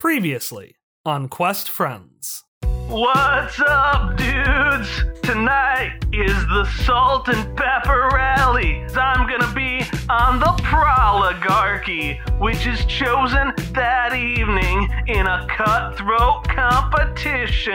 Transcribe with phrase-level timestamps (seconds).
[0.00, 2.44] Previously on Quest Friends.
[2.88, 4.88] What's up, dudes?
[5.22, 8.82] Tonight is the Salt and Pepper Rally.
[8.96, 17.74] I'm gonna be on the Proligarchy, which is chosen that evening in a cutthroat competition.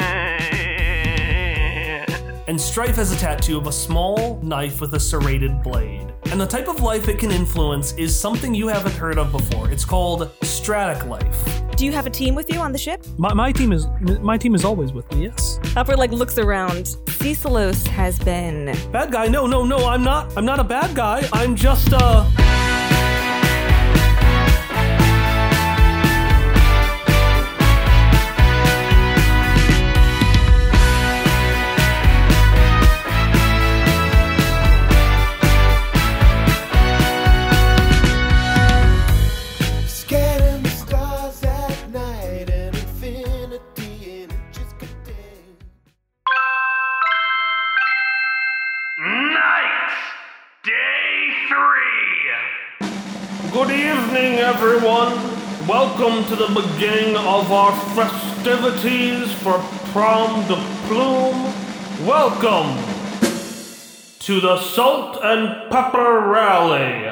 [2.48, 6.12] And Strife has a tattoo of a small knife with a serrated blade.
[6.32, 9.70] And the type of life it can influence is something you haven't heard of before.
[9.70, 11.55] It's called Stratic Life.
[11.76, 13.06] Do you have a team with you on the ship?
[13.18, 13.86] My, my team is
[14.22, 15.24] my team is always with me.
[15.24, 15.60] Yes.
[15.76, 16.96] Upper like looks around.
[17.06, 19.28] Cecilos has been Bad guy?
[19.28, 20.32] No, no, no, I'm not.
[20.38, 21.28] I'm not a bad guy.
[21.34, 22.26] I'm just, uh.
[54.66, 55.14] Everyone.
[55.68, 59.60] Welcome to the beginning of our festivities for
[59.92, 60.56] Prom de
[60.88, 61.54] Plume.
[62.04, 62.76] Welcome
[64.22, 67.06] to the Salt and Pepper Rally.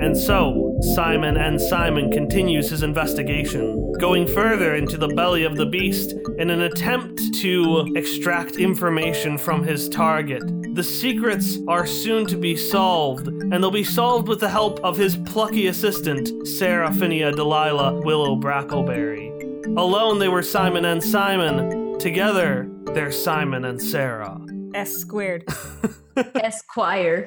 [0.00, 0.65] And so,
[0.96, 6.48] Simon and Simon continues his investigation, going further into the belly of the beast in
[6.48, 10.42] an attempt to extract information from his target.
[10.74, 14.96] The secrets are soon to be solved, and they'll be solved with the help of
[14.96, 19.28] his plucky assistant, Seraphinia Delilah Willow Brackleberry.
[19.76, 21.98] Alone, they were Simon and Simon.
[21.98, 24.40] Together, they're Simon and Sarah.
[24.74, 25.44] S squared.
[26.16, 27.26] Esquire.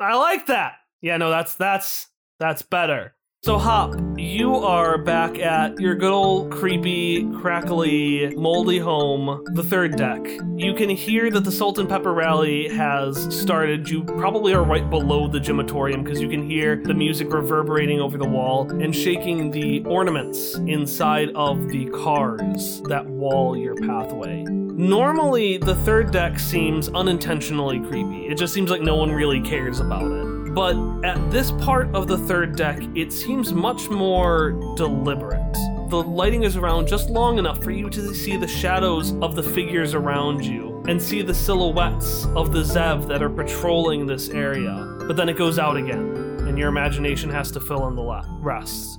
[0.00, 0.77] I like that.
[1.00, 3.14] Yeah, no, that's that's that's better.
[3.44, 9.96] So Hop, you are back at your good old creepy, crackly, moldy home, the third
[9.96, 10.26] deck.
[10.56, 13.88] You can hear that the Salt and Pepper Rally has started.
[13.88, 18.18] You probably are right below the gymatorium because you can hear the music reverberating over
[18.18, 24.42] the wall and shaking the ornaments inside of the cars that wall your pathway.
[24.42, 28.26] Normally, the third deck seems unintentionally creepy.
[28.26, 30.37] It just seems like no one really cares about it.
[30.58, 30.74] But
[31.04, 35.52] at this part of the third deck, it seems much more deliberate.
[35.88, 39.42] The lighting is around just long enough for you to see the shadows of the
[39.44, 44.96] figures around you and see the silhouettes of the Zev that are patrolling this area.
[45.06, 48.98] But then it goes out again, and your imagination has to fill in the rest.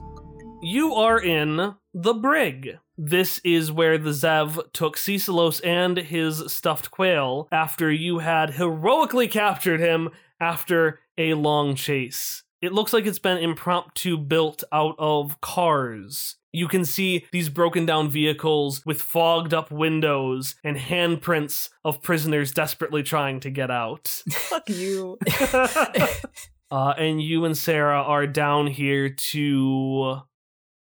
[0.61, 2.77] You are in the brig.
[2.97, 9.27] This is where the Zev took Cecilos and his stuffed quail after you had heroically
[9.27, 10.09] captured him
[10.39, 12.43] after a long chase.
[12.61, 16.35] It looks like it's been impromptu built out of cars.
[16.51, 22.51] You can see these broken down vehicles with fogged up windows and handprints of prisoners
[22.51, 24.07] desperately trying to get out.
[24.31, 25.17] Fuck you.
[26.71, 30.21] Uh, and you and Sarah are down here to.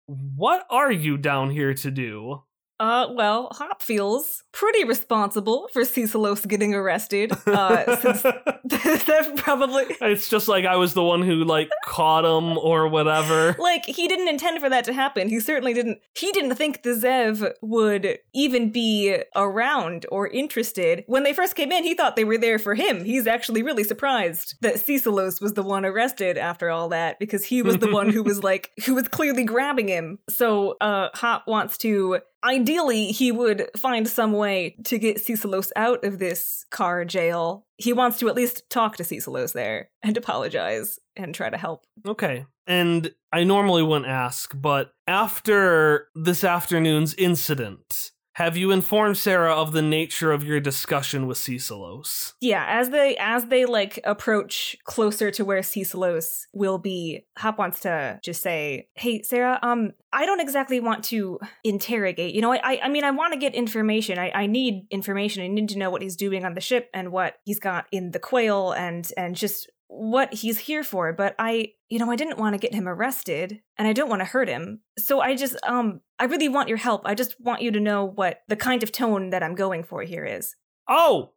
[0.08, 2.44] What are you down here to do?
[2.80, 7.32] Uh, well, Hop feels pretty responsible for Cecilos getting arrested.
[7.46, 8.22] Uh, since
[8.70, 13.56] that probably It's just like I was the one who like caught him or whatever.
[13.60, 15.30] like he didn't intend for that to happen.
[15.30, 16.00] He certainly didn't.
[16.16, 21.72] He didn't think the Zev would even be around or interested when they first came
[21.72, 21.84] in.
[21.84, 23.04] He thought they were there for him.
[23.04, 27.62] He's actually really surprised that Cecilos was the one arrested after all that because he
[27.62, 30.20] was the one who was like who was clearly grabbing him.
[30.30, 32.20] So, uh, Hop wants to.
[32.44, 37.66] Ideally, he would find some way to get Cecilos out of this car jail.
[37.78, 41.86] He wants to at least talk to Cecilos there and apologize and try to help.
[42.08, 42.46] Okay.
[42.66, 49.74] And I normally wouldn't ask, but after this afternoon's incident, have you informed Sarah of
[49.74, 52.34] the nature of your discussion with Cecilos?
[52.40, 57.82] Yeah, as they as they like approach closer to where Cecilos will be, Hop wants
[57.82, 62.34] to just say, "Hey, Sarah, um, I don't exactly want to interrogate.
[62.34, 64.18] You know, I I, mean, I want to get information.
[64.18, 65.44] I, I need information.
[65.44, 68.12] I need to know what he's doing on the ship and what he's got in
[68.12, 71.12] the quail and and just what he's here for.
[71.12, 74.22] But I, you know, I didn't want to get him arrested, and I don't want
[74.22, 74.80] to hurt him.
[74.98, 77.02] So I just um, I really want your help.
[77.06, 80.04] I just want you to know what the kind of tone that I'm going for
[80.04, 80.56] here is."
[80.88, 81.34] Oh!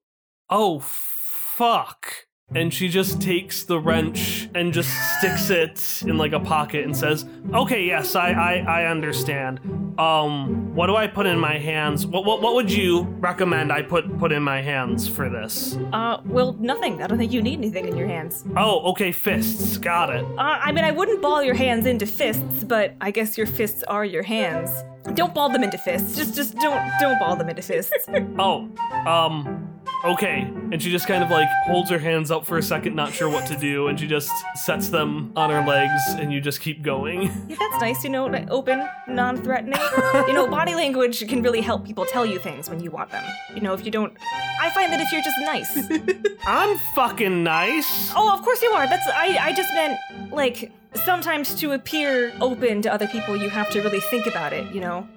[0.48, 2.26] Oh, fuck.
[2.54, 6.96] And she just takes the wrench and just sticks it in like a pocket and
[6.96, 9.60] says, "Okay, yes, I I, I understand.
[9.98, 12.06] Um, what do I put in my hands?
[12.06, 15.76] What, what what would you recommend I put put in my hands for this?
[15.92, 17.02] Uh, well, nothing.
[17.02, 18.44] I don't think you need anything in your hands.
[18.56, 19.76] Oh, okay, fists.
[19.78, 20.24] Got it.
[20.24, 23.82] Uh, I mean, I wouldn't ball your hands into fists, but I guess your fists
[23.84, 24.70] are your hands.
[25.14, 26.16] Don't ball them into fists.
[26.16, 27.92] Just, just don't, don't ball them into fists.
[28.38, 28.68] Oh,
[29.06, 29.68] um,
[30.04, 30.40] okay.
[30.40, 33.28] And she just kind of like holds her hands up for a second, not sure
[33.28, 36.82] what to do, and she just sets them on her legs, and you just keep
[36.82, 37.22] going.
[37.48, 38.04] Yeah, that's nice.
[38.04, 39.78] You know, open, non-threatening.
[40.26, 43.24] you know, body language can really help people tell you things when you want them.
[43.54, 44.16] You know, if you don't,
[44.60, 46.36] I find that if you're just nice.
[46.46, 48.12] I'm fucking nice.
[48.16, 48.86] oh, of course you are.
[48.86, 49.36] That's I.
[49.40, 54.00] I just meant like sometimes to appear open to other people, you have to really
[54.00, 54.72] think about it.
[54.74, 55.08] You know.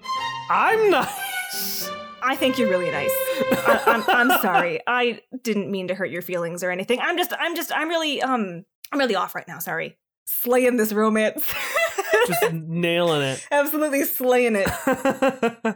[0.49, 1.89] I'm nice.
[2.21, 3.11] I think you're really nice.
[3.11, 4.79] I, I'm, I'm sorry.
[4.87, 6.99] I didn't mean to hurt your feelings or anything.
[6.99, 9.59] I'm just, I'm just, I'm really, um, I'm really off right now.
[9.59, 9.97] Sorry.
[10.25, 11.53] Slaying this romance.
[12.27, 13.47] Just nailing it.
[13.51, 14.67] Absolutely slaying it.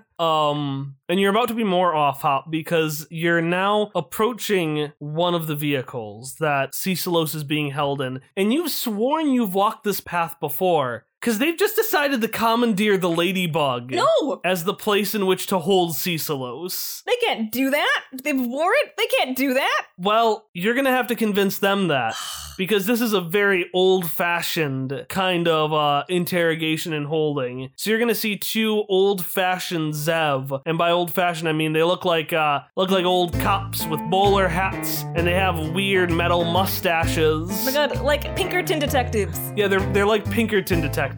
[0.19, 5.47] um, and you're about to be more off hop because you're now approaching one of
[5.47, 10.39] the vehicles that Cecilos is being held in, and you've sworn you've walked this path
[10.39, 11.05] before.
[11.19, 15.59] Because they've just decided to commandeer the Ladybug No, as the place in which to
[15.59, 17.03] hold Cecilos.
[17.03, 18.01] they can't do that.
[18.23, 18.93] They've wore it.
[18.97, 19.87] They can't do that.
[19.97, 22.15] Well, you're gonna have to convince them that
[22.57, 27.69] because this is a very old-fashioned kind of uh, interrogation and holding.
[27.75, 32.31] So you're gonna see two old-fashioned Zev, and by old-fashioned I mean they look like
[32.31, 37.49] uh, look like old cops with bowler hats, and they have weird metal mustaches.
[37.51, 39.37] Oh my god, like Pinkerton detectives.
[39.55, 41.08] Yeah, they're they're like Pinkerton detectives.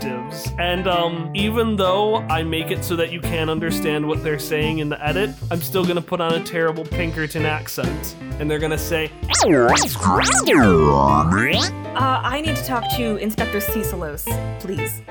[0.57, 4.79] And um, even though I make it so that you can't understand what they're saying
[4.79, 8.77] in the edit, I'm still gonna put on a terrible Pinkerton accent, and they're gonna
[8.77, 9.11] say,
[11.95, 14.25] Uh, I need to talk to Inspector Cecilos,
[14.61, 15.01] please.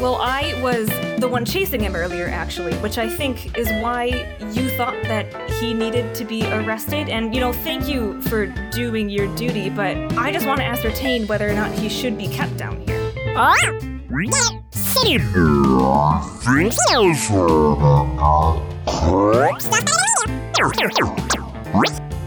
[0.00, 0.88] Well, I was
[1.20, 5.74] the one chasing him earlier, actually, which I think is why you thought that he
[5.74, 7.08] needed to be arrested.
[7.08, 11.26] And, you know, thank you for doing your duty, but I just want to ascertain
[11.26, 13.12] whether or not he should be kept down here.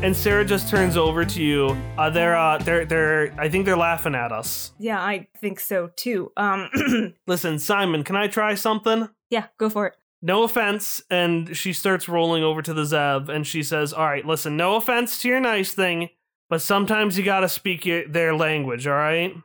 [0.04, 1.76] And Sarah just turns over to you.
[1.98, 4.72] Uh, they're uh, they're they're I think they're laughing at us.
[4.78, 6.32] Yeah, I think so too.
[6.38, 9.10] Um, Listen, Simon, can I try something?
[9.30, 9.96] yeah, go for it.
[10.22, 11.02] No offense.
[11.10, 14.76] And she starts rolling over to the Zev and she says, All right, listen, no
[14.76, 16.10] offense to your nice thing,
[16.50, 19.36] but sometimes you gotta speak your, their language, all right?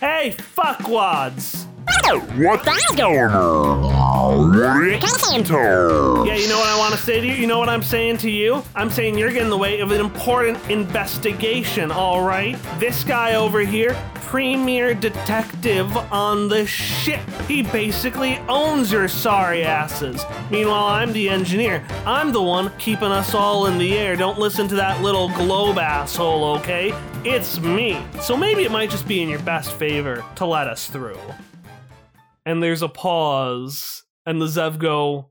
[0.00, 1.66] Hey, fuckwads!
[2.36, 2.64] What
[4.98, 6.24] talking to?
[6.26, 7.34] Yeah, you know what I want to say to you?
[7.34, 8.62] You know what I'm saying to you?
[8.74, 12.56] I'm saying you're getting in the way of an important investigation, all right?
[12.78, 17.20] This guy over here, premier detective on the ship.
[17.46, 20.24] He basically owns your sorry asses.
[20.50, 21.86] Meanwhile, I'm the engineer.
[22.06, 24.16] I'm the one keeping us all in the air.
[24.16, 26.92] Don't listen to that little globe asshole, okay?
[27.24, 28.04] It's me.
[28.20, 31.18] So maybe it might just be in your best favor to let us through.
[32.46, 35.30] And there's a pause, and the Zev go,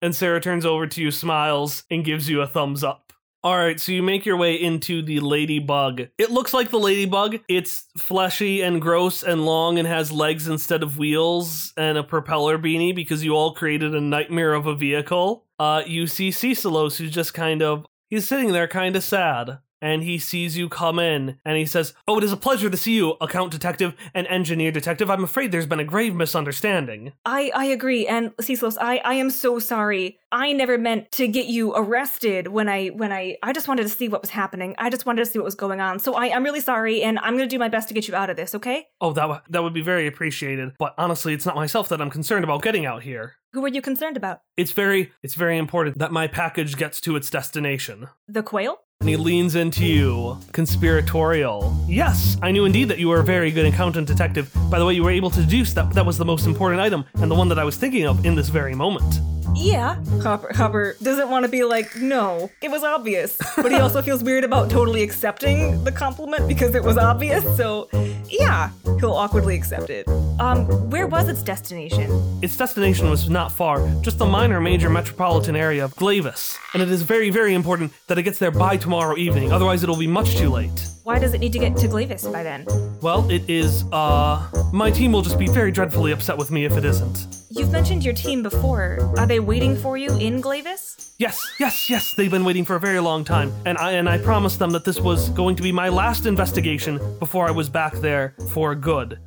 [0.00, 3.12] and Sarah turns over to you, smiles, and gives you a thumbs up.
[3.42, 6.08] All right, so you make your way into the ladybug.
[6.16, 7.40] It looks like the ladybug.
[7.46, 12.56] It's fleshy and gross and long and has legs instead of wheels and a propeller
[12.56, 15.44] beanie because you all created a nightmare of a vehicle.
[15.58, 19.58] Uh, you see Cecilos, who's just kind of he's sitting there, kind of sad.
[19.84, 22.76] And he sees you come in and he says, Oh, it is a pleasure to
[22.76, 25.10] see you, account detective and engineer detective.
[25.10, 27.12] I'm afraid there's been a grave misunderstanding.
[27.26, 30.18] I, I agree, and Cecilos, I, I am so sorry.
[30.32, 33.90] I never meant to get you arrested when I when I I just wanted to
[33.90, 34.74] see what was happening.
[34.78, 35.98] I just wanted to see what was going on.
[35.98, 38.30] So I, I'm really sorry, and I'm gonna do my best to get you out
[38.30, 38.86] of this, okay?
[39.02, 40.72] Oh, that w- that would be very appreciated.
[40.78, 43.36] But honestly, it's not myself that I'm concerned about getting out here.
[43.52, 44.40] Who are you concerned about?
[44.56, 48.08] It's very it's very important that my package gets to its destination.
[48.26, 48.78] The quail?
[49.00, 51.76] And he leans into you, conspiratorial.
[51.86, 54.50] Yes, I knew indeed that you were a very good accountant detective.
[54.70, 57.04] By the way, you were able to deduce that that was the most important item
[57.16, 59.20] and the one that I was thinking of in this very moment.
[59.54, 60.02] Yeah.
[60.22, 63.38] Hopper Hopper doesn't want to be like, no, it was obvious.
[63.56, 67.44] But he also feels weird about totally accepting the compliment because it was obvious.
[67.56, 67.88] So
[68.28, 68.70] yeah,
[69.00, 70.08] he'll awkwardly accept it.
[70.40, 72.10] Um, where was its destination?
[72.42, 76.90] Its destination was not far, just the minor major metropolitan area of Glavis, and it
[76.90, 80.36] is very, very important that it gets there by tomorrow evening, otherwise it'll be much
[80.36, 80.88] too late.
[81.04, 82.66] Why does it need to get to Glavis by then?
[83.02, 86.78] Well, it is, uh, my team will just be very dreadfully upset with me if
[86.78, 87.26] it isn't.
[87.50, 88.98] You've mentioned your team before.
[89.18, 91.14] Are they waiting for you in Glavis?
[91.18, 94.16] Yes, yes, yes, they've been waiting for a very long time, and I and I
[94.16, 97.92] promised them that this was going to be my last investigation before I was back
[97.96, 99.18] there for good.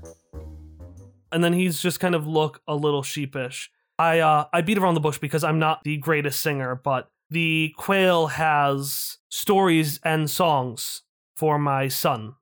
[1.32, 3.70] And then he's just kind of look a little sheepish.
[4.00, 7.74] I uh I beat around the bush because I'm not the greatest singer, but the
[7.78, 11.04] quail has stories and songs
[11.38, 12.34] for my son.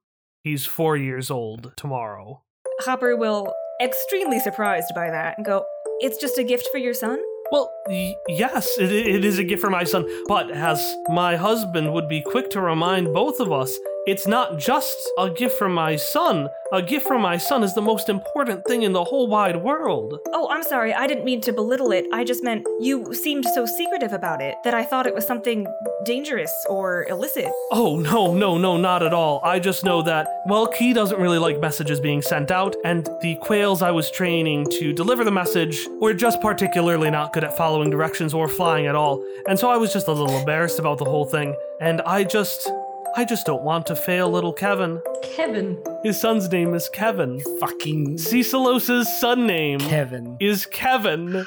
[0.43, 2.43] He's 4 years old tomorrow.
[2.81, 5.65] Hopper will, extremely surprised by that, and go,
[5.99, 7.19] It's just a gift for your son?
[7.51, 11.93] Well, y- yes, it, it is a gift for my son, but as my husband
[11.93, 15.95] would be quick to remind both of us, it's not just a gift from my
[15.95, 16.47] son.
[16.71, 20.19] A gift from my son is the most important thing in the whole wide world.
[20.27, 22.05] Oh, I'm sorry, I didn't mean to belittle it.
[22.13, 25.65] I just meant you seemed so secretive about it that I thought it was something
[26.05, 27.51] dangerous or illicit.
[27.71, 29.41] Oh, no, no, no, not at all.
[29.43, 33.35] I just know that, well, Key doesn't really like messages being sent out, and the
[33.41, 37.89] quails I was training to deliver the message were just particularly not good at following
[37.89, 39.25] directions or flying at all.
[39.47, 42.69] And so I was just a little embarrassed about the whole thing, and I just.
[43.17, 45.01] I just don't want to fail little Kevin.
[45.23, 45.81] Kevin.
[46.03, 47.39] His son's name is Kevin.
[47.59, 50.35] Fucking Cecilos's son name Kevin.
[50.41, 51.45] is Kevin.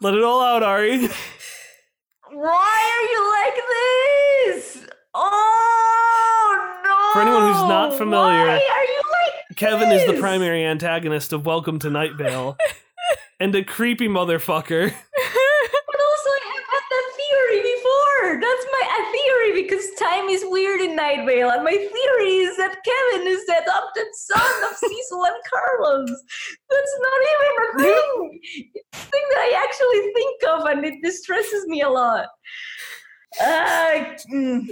[0.00, 1.08] Let it all out, Ari.
[2.32, 3.54] Why are you like
[4.56, 4.86] this?
[5.14, 7.12] Oh no!
[7.12, 11.44] For anyone who's not familiar, why are you like Kevin is the primary antagonist of
[11.46, 12.56] Welcome to Night Vale.
[13.40, 14.92] and a creepy motherfucker.
[15.92, 17.62] But also, I have had that theory
[18.30, 18.40] before.
[18.40, 22.76] That's my theory because time is weird in Night Vale, and my theory is that
[22.84, 26.10] Kevin is the adopted son of Cecil and Carlos.
[26.70, 28.40] That's not even a thing.
[28.74, 32.26] It's a thing that I actually think of, and it distresses me a lot.
[33.40, 34.66] Uh, mm.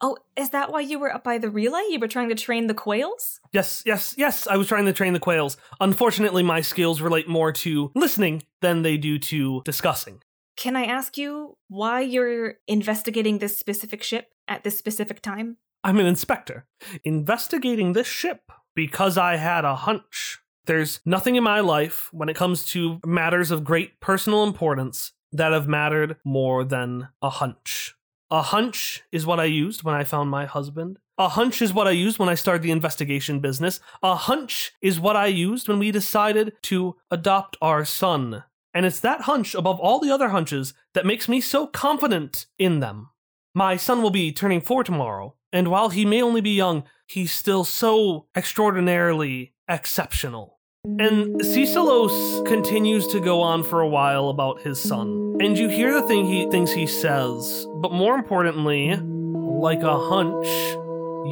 [0.00, 1.82] Oh, is that why you were up by the relay?
[1.88, 3.40] You were trying to train the quails?
[3.52, 5.56] Yes, yes, yes, I was trying to train the quails.
[5.80, 10.20] Unfortunately, my skills relate more to listening than they do to discussing.
[10.56, 15.56] Can I ask you why you're investigating this specific ship at this specific time?
[15.82, 16.66] I'm an inspector,
[17.02, 20.38] investigating this ship because I had a hunch.
[20.66, 25.52] There's nothing in my life when it comes to matters of great personal importance that
[25.52, 27.94] have mattered more than a hunch.
[28.30, 30.98] A hunch is what I used when I found my husband.
[31.18, 33.78] A hunch is what I used when I started the investigation business.
[34.02, 38.44] A hunch is what I used when we decided to adopt our son.
[38.74, 42.80] And it's that hunch above all the other hunches that makes me so confident in
[42.80, 43.10] them.
[43.54, 47.30] My son will be turning four tomorrow, and while he may only be young, he's
[47.30, 50.58] still so extraordinarily exceptional.
[50.98, 55.36] And Cecilos continues to go on for a while about his son.
[55.40, 60.46] And you hear the thing he thinks he says, but more importantly, like a hunch,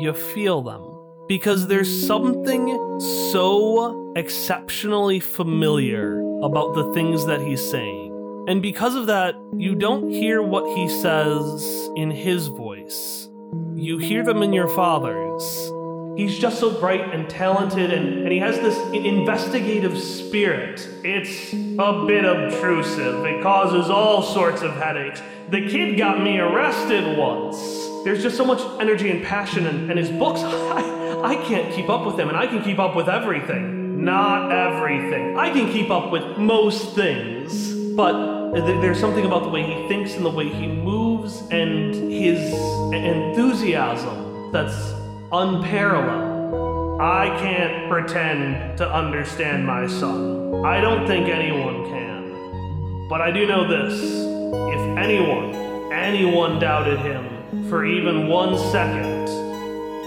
[0.01, 0.89] you feel them.
[1.29, 8.11] Because there's something so exceptionally familiar about the things that he's saying.
[8.49, 13.29] And because of that, you don't hear what he says in his voice.
[13.75, 15.73] You hear them in your father's.
[16.17, 20.87] He's just so bright and talented, and, and he has this investigative spirit.
[21.05, 23.25] It's a bit obtrusive.
[23.25, 25.23] It causes all sorts of headaches.
[25.51, 27.57] The kid got me arrested once.
[28.05, 31.89] There's just so much energy and passion, and, and his books, I, I can't keep
[31.89, 33.82] up with him, and I can keep up with everything.
[34.03, 35.39] Not everything.
[35.39, 37.73] I can keep up with most things.
[37.95, 41.95] But th- there's something about the way he thinks and the way he moves and
[41.95, 42.53] his
[42.93, 44.93] enthusiasm that's
[45.31, 47.01] unparalleled.
[47.01, 50.65] I can't pretend to understand my son.
[50.65, 53.07] I don't think anyone can.
[53.09, 55.55] But I do know this if anyone,
[55.93, 59.29] anyone doubted him for even one second,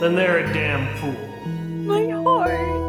[0.01, 1.15] then they're a damn fool.
[1.85, 2.84] My heart.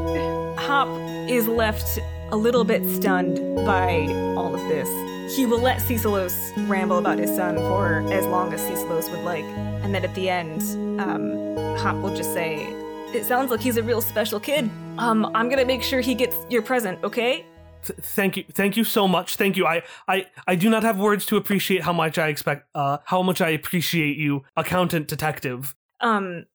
[0.76, 0.88] Hop
[1.26, 1.98] is left
[2.32, 4.86] a little bit stunned by all of this.
[5.34, 6.36] He will let Cecilos
[6.68, 9.46] ramble about his son for as long as Cecilos would like.
[9.82, 10.60] And then at the end,
[11.00, 12.66] um, Hop will just say,
[13.14, 14.68] It sounds like he's a real special kid.
[14.98, 17.46] Um, I'm gonna make sure he gets your present, okay?
[17.86, 20.98] Th- thank you thank you so much thank you I, I i do not have
[20.98, 25.76] words to appreciate how much i expect uh how much i appreciate you accountant detective
[26.00, 26.46] Um,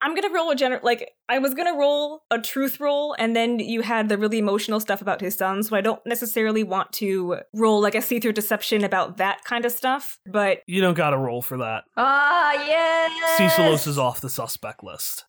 [0.00, 3.58] I'm gonna roll a general like I was gonna roll a truth roll, and then
[3.58, 7.40] you had the really emotional stuff about his son, so I don't necessarily want to
[7.52, 10.18] roll like a see-through deception about that kind of stuff.
[10.26, 13.38] But you don't gotta roll for that Ah, yes.
[13.38, 15.24] Cecilos is off the suspect list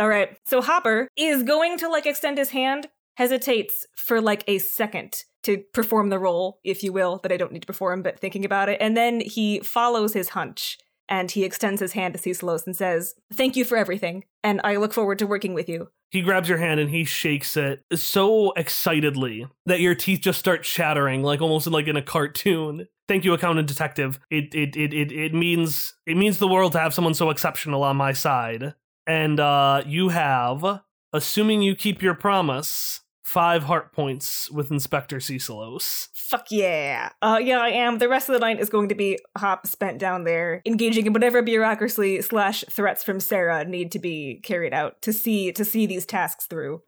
[0.00, 4.56] all right, so Hopper is going to like extend his hand, hesitates for like a
[4.56, 8.18] second to perform the role, if you will, that I don't need to perform, but
[8.18, 10.78] thinking about it, and then he follows his hunch
[11.10, 14.76] and he extends his hand to Cecilos and says, Thank you for everything, and I
[14.76, 15.88] look forward to working with you.
[16.10, 20.64] He grabs your hand and he shakes it so excitedly that your teeth just start
[20.64, 22.88] chattering, like almost like in a cartoon.
[23.06, 24.18] Thank you, accountant detective.
[24.30, 27.84] It it it it, it means it means the world to have someone so exceptional
[27.84, 28.74] on my side.
[29.06, 30.80] And uh you have,
[31.12, 36.08] assuming you keep your promise, five heart points with Inspector Cecilos.
[36.12, 37.10] Fuck yeah.
[37.22, 37.98] Uh, yeah, I am.
[37.98, 41.12] The rest of the night is going to be Hop spent down there, engaging in
[41.12, 45.86] whatever bureaucracy slash threats from Sarah need to be carried out to see to see
[45.86, 46.82] these tasks through.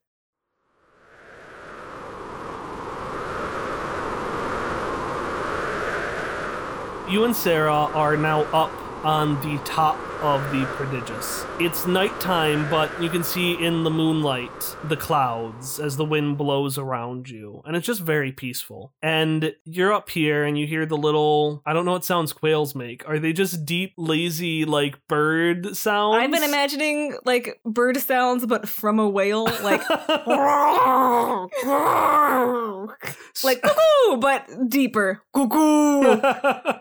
[7.08, 8.72] You and Sarah are now up
[9.04, 11.44] on the top of the prodigious.
[11.58, 16.78] It's nighttime, but you can see in the moonlight the clouds as the wind blows
[16.78, 18.92] around you, and it's just very peaceful.
[19.02, 22.74] And you're up here and you hear the little I don't know what sounds quails
[22.74, 23.06] make.
[23.08, 26.22] Are they just deep, lazy, like bird sounds?
[26.22, 29.82] I've been imagining like bird sounds, but from a whale, like
[33.44, 35.22] like cuckoo, but deeper.
[35.34, 36.20] Cuckoo.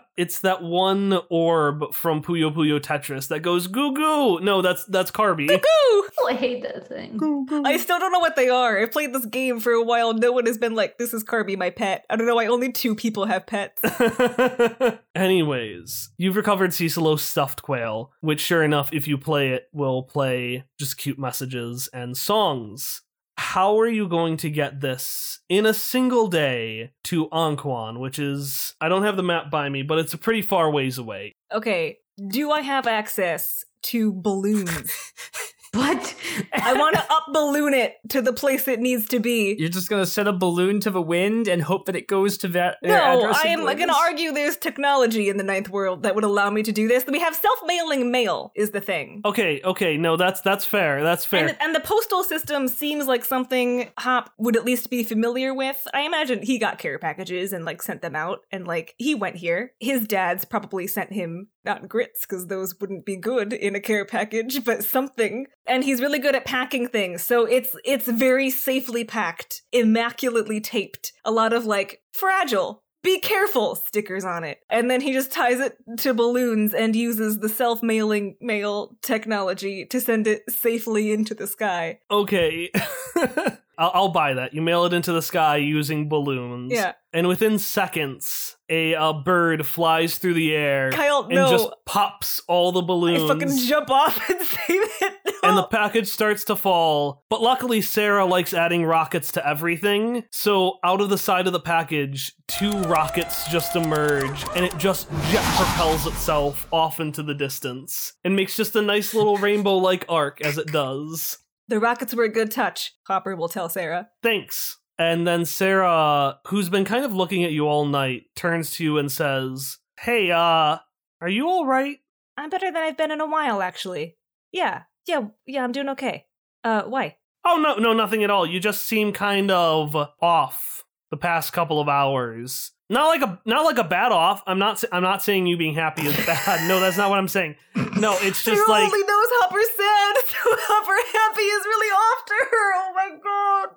[0.16, 4.40] it's that one orb from Puyo Puyo Tetris that goes goo goo.
[4.40, 5.48] No, that's that's Carby.
[5.48, 5.62] Cuckoo.
[5.64, 7.16] Oh, I hate that thing.
[7.16, 7.62] Goo, goo.
[7.64, 8.80] I still don't know what they are.
[8.80, 10.12] I played this game for a while.
[10.12, 12.70] No one has been like, "This is Carby, my pet." I don't know why only
[12.70, 13.82] two people have pets.
[15.14, 20.64] Anyways, you've recovered Cecilo's stuffed quail, which sure enough, if you play it, will play
[20.78, 23.02] just cute messages and songs.
[23.38, 28.74] How are you going to get this in a single day to Anquan, which is
[28.80, 31.32] I don't have the map by me, but it's a pretty far ways away.
[31.52, 34.92] Okay, do I have access to balloons?
[35.74, 36.14] What?
[36.52, 39.56] I want to up balloon it to the place it needs to be.
[39.58, 42.48] You're just gonna set a balloon to the wind and hope that it goes to
[42.48, 43.32] that uh, No.
[43.32, 46.72] I am to argue there's technology in the ninth world that would allow me to
[46.72, 47.04] do this.
[47.06, 49.22] We have self-mailing mail is the thing.
[49.24, 51.02] Okay, okay, no, that's that's fair.
[51.02, 51.48] That's fair.
[51.48, 55.86] And, and the postal system seems like something Hop would at least be familiar with.
[55.94, 59.36] I imagine he got care packages and like sent them out, and like he went
[59.36, 59.72] here.
[59.80, 64.04] His dad's probably sent him not grits because those wouldn't be good in a care
[64.04, 65.46] package, but something.
[65.66, 71.12] And he's really good at packing things, so it's it's very safely packed, immaculately taped.
[71.24, 72.82] A lot of like fragile.
[73.02, 74.60] Be careful stickers on it.
[74.70, 79.84] And then he just ties it to balloons and uses the self mailing mail technology
[79.86, 81.98] to send it safely into the sky.
[82.10, 82.70] okay.
[83.78, 84.54] I'll, I'll buy that.
[84.54, 86.72] You mail it into the sky using balloons.
[86.72, 86.92] Yeah.
[87.12, 91.50] And within seconds, a, a bird flies through the air Kyle, and no.
[91.50, 93.30] just pops all the balloons.
[93.30, 95.36] I fucking jump off and save it.
[95.42, 97.22] and the package starts to fall.
[97.28, 100.24] But luckily, Sarah likes adding rockets to everything.
[100.30, 105.10] So, out of the side of the package, two rockets just emerge, and it just
[105.30, 110.06] jet propels itself off into the distance and makes just a nice little rainbow like
[110.08, 111.38] arc as it does.
[111.72, 114.10] The rockets were a good touch, Hopper will tell Sarah.
[114.22, 114.76] Thanks.
[114.98, 118.98] And then Sarah, who's been kind of looking at you all night, turns to you
[118.98, 120.76] and says, Hey, uh,
[121.20, 121.96] are you all right?
[122.36, 124.18] I'm better than I've been in a while, actually.
[124.52, 126.26] Yeah, yeah, yeah, I'm doing okay.
[126.62, 127.16] Uh, why?
[127.42, 128.46] Oh no, no, nothing at all.
[128.46, 132.72] You just seem kind of off the past couple of hours.
[132.92, 134.42] Not like a not like a bad off.
[134.46, 134.84] I'm not.
[134.92, 136.68] I'm not saying you being happy is bad.
[136.68, 137.56] No, that's not what I'm saying.
[137.74, 140.16] No, it's just like only knows Hopper's sad,
[140.68, 142.74] Hopper happy is really off to her.
[142.76, 143.76] Oh my god.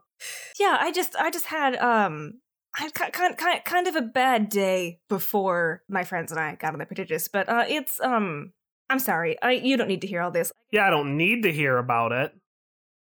[0.60, 2.42] Yeah, I just, I just had, um,
[2.78, 6.74] I had kind, kind, kind of a bad day before my friends and I got
[6.74, 8.54] on the prodigious, but uh, it's, um,
[8.90, 9.42] I'm sorry.
[9.42, 10.52] I, you don't need to hear all this.
[10.72, 10.88] yeah.
[10.88, 12.34] I don't need to hear about it.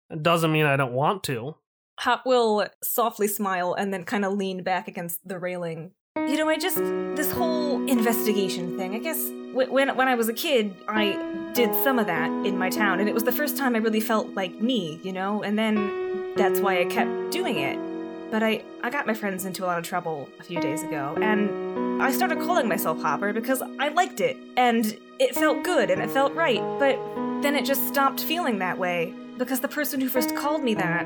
[0.09, 1.55] It doesn't mean I don't want to.
[1.99, 5.91] Hop will softly smile and then kind of lean back against the railing.
[6.17, 8.95] You know, I just this whole investigation thing.
[8.95, 9.17] I guess
[9.53, 12.99] wh- when when I was a kid, I did some of that in my town,
[12.99, 14.99] and it was the first time I really felt like me.
[15.03, 17.79] You know, and then that's why I kept doing it.
[18.31, 21.17] But I I got my friends into a lot of trouble a few days ago,
[21.21, 26.01] and I started calling myself Hopper because I liked it, and it felt good and
[26.01, 26.61] it felt right.
[26.79, 26.97] But
[27.41, 31.05] then it just stopped feeling that way because the person who first called me that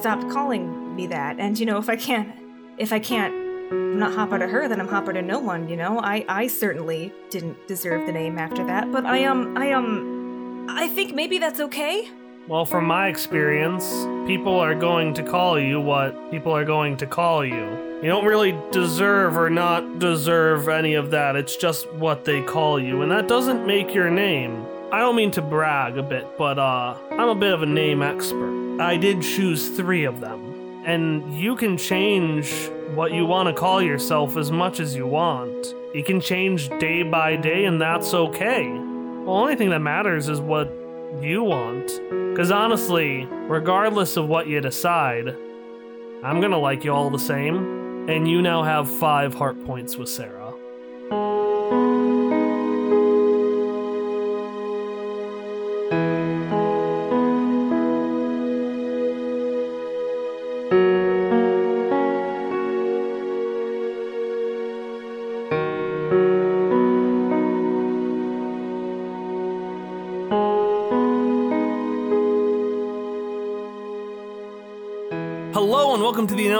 [0.00, 1.38] stopped calling me that.
[1.38, 2.32] And you know, if I can't,
[2.78, 3.34] if I can't,
[3.70, 5.68] I'm not Hopper to her, then I'm Hopper to no one.
[5.68, 8.90] You know, I I certainly didn't deserve the name after that.
[8.90, 12.08] But I um I um I think maybe that's okay.
[12.48, 13.84] Well, from my experience,
[14.26, 17.66] people are going to call you what people are going to call you.
[18.02, 21.36] You don't really deserve or not deserve any of that.
[21.36, 24.64] It's just what they call you, and that doesn't make your name.
[24.90, 28.02] I don't mean to brag a bit, but uh, I'm a bit of a name
[28.02, 28.59] expert.
[28.80, 32.50] I did choose three of them, and you can change
[32.94, 35.74] what you want to call yourself as much as you want.
[35.94, 38.64] You can change day by day, and that's okay.
[38.64, 40.72] The only thing that matters is what
[41.20, 41.88] you want.
[42.30, 45.36] Because honestly, regardless of what you decide,
[46.24, 48.08] I'm gonna like you all the same.
[48.08, 50.39] And you now have five heart points with Sarah.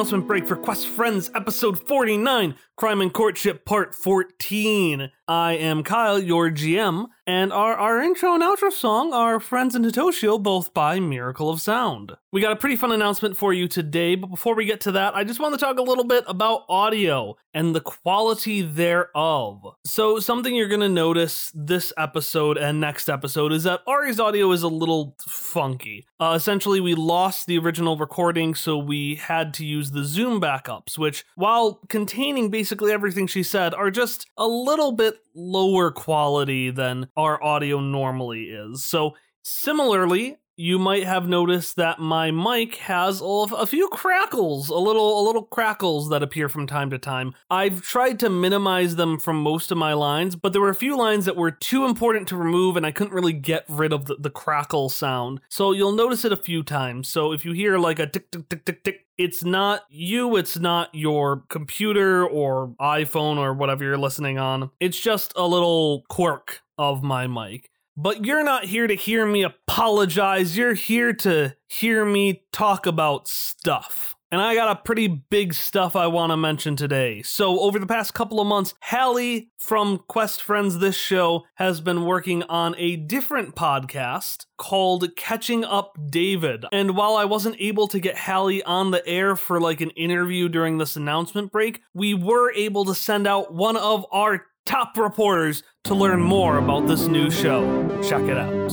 [0.01, 5.11] Announcement break for Quest Friends episode 49, Crime and Courtship part 14.
[5.29, 9.85] I am Kyle, your GM, and our, our intro and outro song are Friends and
[9.85, 12.17] Hitoshio, both by Miracle of Sound.
[12.33, 15.15] We got a pretty fun announcement for you today, but before we get to that,
[15.15, 19.65] I just want to talk a little bit about audio and the quality thereof.
[19.85, 24.51] So, something you're going to notice this episode and next episode is that Ari's audio
[24.53, 26.07] is a little funky.
[26.19, 30.99] Uh, essentially, we lost the original recording, so we had to use the Zoom backups,
[30.99, 37.09] which, while containing basically everything she said, are just a little bit lower quality than
[37.17, 38.85] our audio normally is.
[38.85, 45.19] So, similarly, you might have noticed that my mic has a few crackles, a little
[45.19, 47.35] a little crackles that appear from time to time.
[47.51, 50.99] I've tried to minimize them from most of my lines, but there were a few
[50.99, 54.17] lines that were too important to remove and I couldn't really get rid of the,
[54.17, 55.41] the crackle sound.
[55.49, 57.09] So you'll notice it a few times.
[57.09, 60.59] So if you hear like a tick tick tick tick tick it's not you, it's
[60.59, 64.71] not your computer or iPhone or whatever you're listening on.
[64.81, 67.71] It's just a little quirk of my mic.
[67.97, 70.57] But you're not here to hear me apologize.
[70.57, 74.17] You're here to hear me talk about stuff.
[74.33, 77.21] And I got a pretty big stuff I want to mention today.
[77.23, 82.05] So, over the past couple of months, Hallie from Quest Friends This Show has been
[82.05, 86.65] working on a different podcast called Catching Up David.
[86.71, 90.49] And while I wasn't able to get Hallie on the air for like an interview
[90.49, 95.63] during this announcement break, we were able to send out one of our top reporters
[95.85, 97.63] to learn more about this new show.
[98.03, 98.73] Check it out.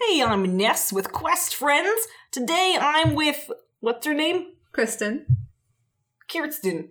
[0.00, 2.06] Hey, I'm Ness with Quest Friends.
[2.30, 4.52] Today I'm with what's her name?
[4.72, 5.26] Kristen.
[6.30, 6.90] Kirsten.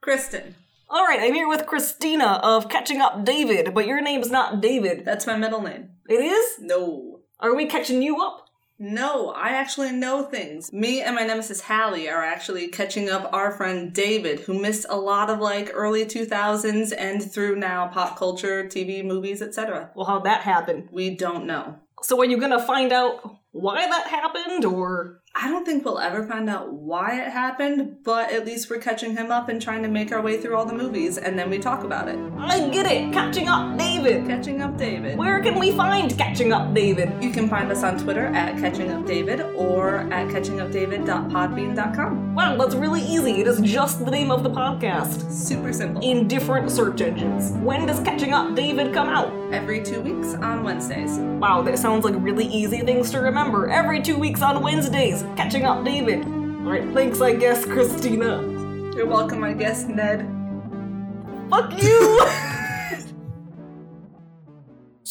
[0.00, 0.54] Kristen.
[0.88, 5.04] All right, I'm here with Christina of Catching Up David, but your name's not David.
[5.04, 5.90] That's my middle name.
[6.08, 6.60] It is?
[6.60, 7.20] No.
[7.40, 8.45] Are we catching you up?
[8.78, 10.70] No, I actually know things.
[10.72, 14.96] Me and my nemesis Hallie are actually catching up our friend David, who missed a
[14.96, 19.90] lot of like early 2000s and through now pop culture, TV, movies, etc.
[19.94, 20.88] Well, how'd that happen?
[20.92, 21.76] We don't know.
[22.02, 26.26] So are you gonna find out why that happened, or I don't think we'll ever
[26.26, 29.88] find out why it happened, but at least we're catching him up and trying to
[29.88, 32.18] make our way through all the movies, and then we talk about it.
[32.38, 34.26] I get it, Catching Up David.
[34.26, 35.18] Catching Up David.
[35.18, 37.12] Where can we find Catching Up David?
[37.22, 42.34] You can find us on Twitter at Catching Up David or at catchingupdavid.podbean.com.
[42.34, 43.42] Wow, that's really easy.
[43.42, 46.00] It is just the name of the podcast Super simple.
[46.02, 47.50] in different search engines.
[47.62, 49.30] When does Catching Up David come out?
[49.52, 51.18] Every two weeks on Wednesdays.
[51.18, 53.68] Wow, that sounds like really easy things to remember.
[53.68, 56.24] Every two weeks on Wednesdays, catching up David.
[56.24, 58.40] Alright, thanks, I guess, Christina.
[58.94, 60.26] You're welcome, I guess, Ned.
[61.50, 62.26] Fuck you!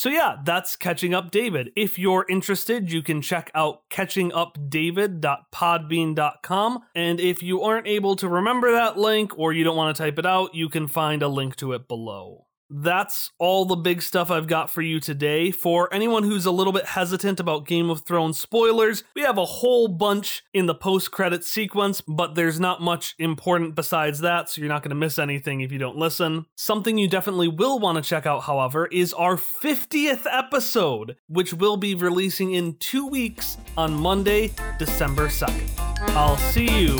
[0.05, 1.71] So yeah, that's Catching Up David.
[1.75, 6.79] If you're interested, you can check out catchingupdavid.podbean.com.
[6.93, 10.19] And if you aren't able to remember that link or you don't want to type
[10.19, 12.44] it out, you can find a link to it below.
[12.77, 15.49] That's all the big stuff I've got for you today.
[15.49, 19.45] For anyone who's a little bit hesitant about Game of Thrones spoilers, we have a
[19.45, 24.59] whole bunch in the post credit sequence, but there's not much important besides that, so
[24.59, 26.47] you're not going to miss anything if you don't listen.
[26.57, 31.77] Something you definitely will want to check out, however, is our 50th episode, which will
[31.77, 35.79] be releasing in two weeks on Monday, December 2nd.
[36.09, 36.99] I'll see you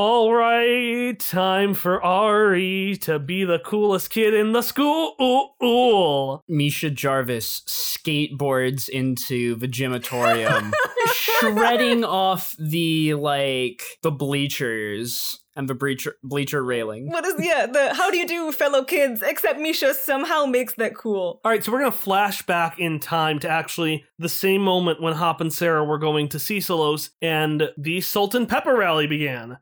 [0.00, 6.44] All right, time for Ari to be the coolest kid in the school.
[6.46, 10.72] Misha Jarvis skateboards into the gymatorium,
[11.12, 17.10] shredding off the like the bleachers and the bleacher bleacher railing.
[17.10, 19.20] What is yeah, the how do you do, fellow kids?
[19.20, 21.40] Except Misha somehow makes that cool.
[21.44, 25.14] All right, so we're gonna flash back in time to actually the same moment when
[25.14, 29.58] Hop and Sarah were going to Cecilos and the Salt and Pepper Rally began.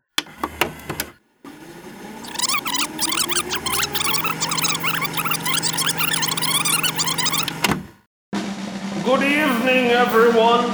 [9.07, 10.67] Good evening, everyone.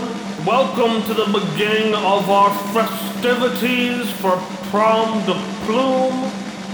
[0.47, 4.39] Welcome to the beginning of our festivities for
[4.71, 5.35] Prom de
[5.67, 6.33] Plume.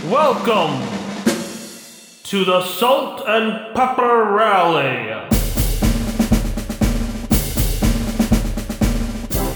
[0.09, 0.81] Welcome
[2.23, 5.09] to the Salt and Pepper Rally.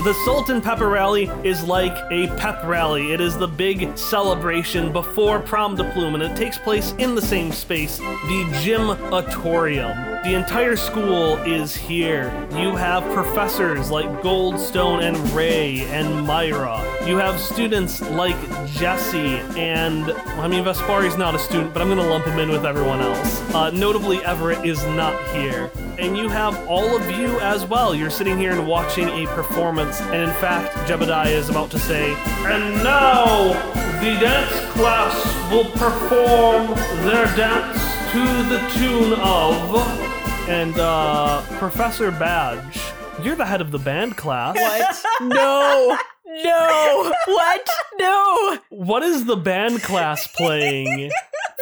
[0.02, 3.12] The Salt and Pepper Rally is like a pep rally.
[3.12, 7.22] It is the big celebration before Prom de Plume, and it takes place in the
[7.22, 10.11] same space, the Gym-atorium.
[10.24, 12.32] The entire school is here.
[12.52, 16.80] You have professors like Goldstone and Ray and Myra.
[17.04, 18.36] You have students like
[18.68, 22.64] Jesse and, I mean, Vespari's not a student, but I'm gonna lump him in with
[22.64, 23.40] everyone else.
[23.52, 25.72] Uh, notably, Everett is not here.
[25.98, 27.92] And you have all of you as well.
[27.92, 32.14] You're sitting here and watching a performance, and in fact, Jebediah is about to say,
[32.44, 33.54] And now,
[34.00, 36.68] the dance class will perform
[37.04, 37.76] their dance
[38.12, 40.11] to the tune of.
[40.52, 42.78] And, uh, Professor Badge,
[43.22, 44.54] you're the head of the band class.
[44.54, 45.02] What?
[45.22, 45.96] no.
[46.26, 47.12] No.
[47.26, 47.68] What?
[47.98, 48.58] No.
[48.68, 51.10] What is the band class playing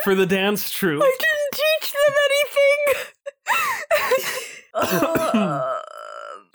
[0.02, 1.04] for the dance troupe?
[1.04, 3.06] I didn't teach them anything.
[4.72, 5.78] Uh,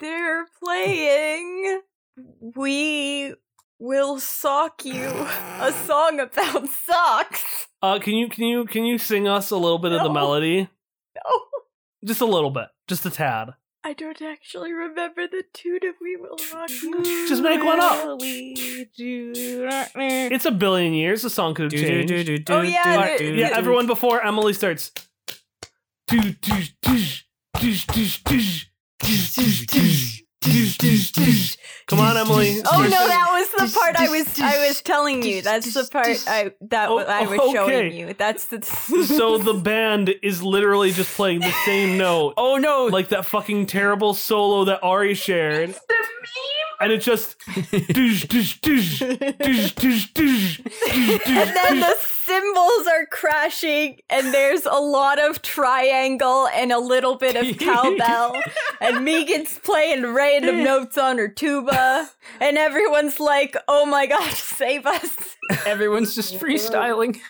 [0.00, 1.82] they're playing
[2.56, 3.34] We
[3.78, 5.04] Will Sock You,
[5.60, 7.66] a song about socks.
[7.82, 10.70] Uh, can you can you can you sing us a little bit of the melody?
[12.06, 13.50] No, Just a little bit, just a tad.
[13.82, 17.28] I don't actually remember the tune of We Will Rock You.
[17.28, 18.04] Just make one up.
[18.04, 21.22] Really do not- It's a billion years.
[21.22, 22.50] The song could have changed.
[22.50, 23.50] Oh, yeah, Alright, the- yeah.
[23.54, 24.90] Everyone, before Emily starts.
[26.08, 27.24] Tush, tush, tush,
[27.56, 28.66] tush, tush, tush, tush, tush,
[29.00, 30.22] tush, tush, tush, tush.
[31.86, 32.60] Come on, Emily.
[32.70, 35.42] Oh no, that was the part I was I was telling you.
[35.42, 37.54] That's the part I that oh, I was oh, okay.
[37.54, 38.14] showing you.
[38.14, 38.62] That's the
[39.06, 42.34] So the band is literally just playing the same note.
[42.36, 42.86] Oh no.
[42.86, 45.70] Like that fucking terrible solo that Ari shared.
[45.70, 46.76] It's the meme.
[46.80, 47.66] And it's just and
[51.56, 51.96] then the
[52.26, 58.34] cymbals are crashing and there's a lot of triangle and a little bit of cowbell
[58.80, 62.10] and Megan's playing random notes on her tuba
[62.40, 65.36] and everyone's like oh my gosh save us.
[65.64, 67.20] Everyone's just freestyling.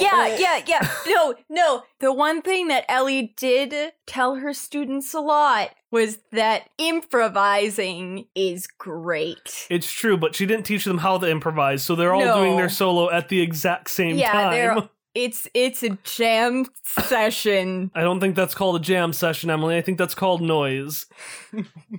[0.00, 0.88] yeah yeah yeah.
[1.06, 1.82] No no.
[1.98, 8.66] The one thing that ellie did tell her students a lot was that improvising is
[8.66, 12.36] great It's true, but she didn't teach them how to improvise, so they're all No.
[12.38, 14.50] doing their solo at the exact same yeah time.
[14.52, 19.76] they're it's it's a jam session I don't think that's called a jam session, Emily.
[19.76, 21.06] I think that's called noise.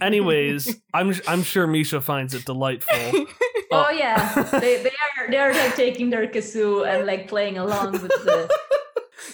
[0.02, 3.26] Anyways, I'm I'm sure Misha finds it delightful.
[3.74, 7.92] Oh yeah, they they are they are like taking their kazoo and like playing along
[7.94, 8.50] with the.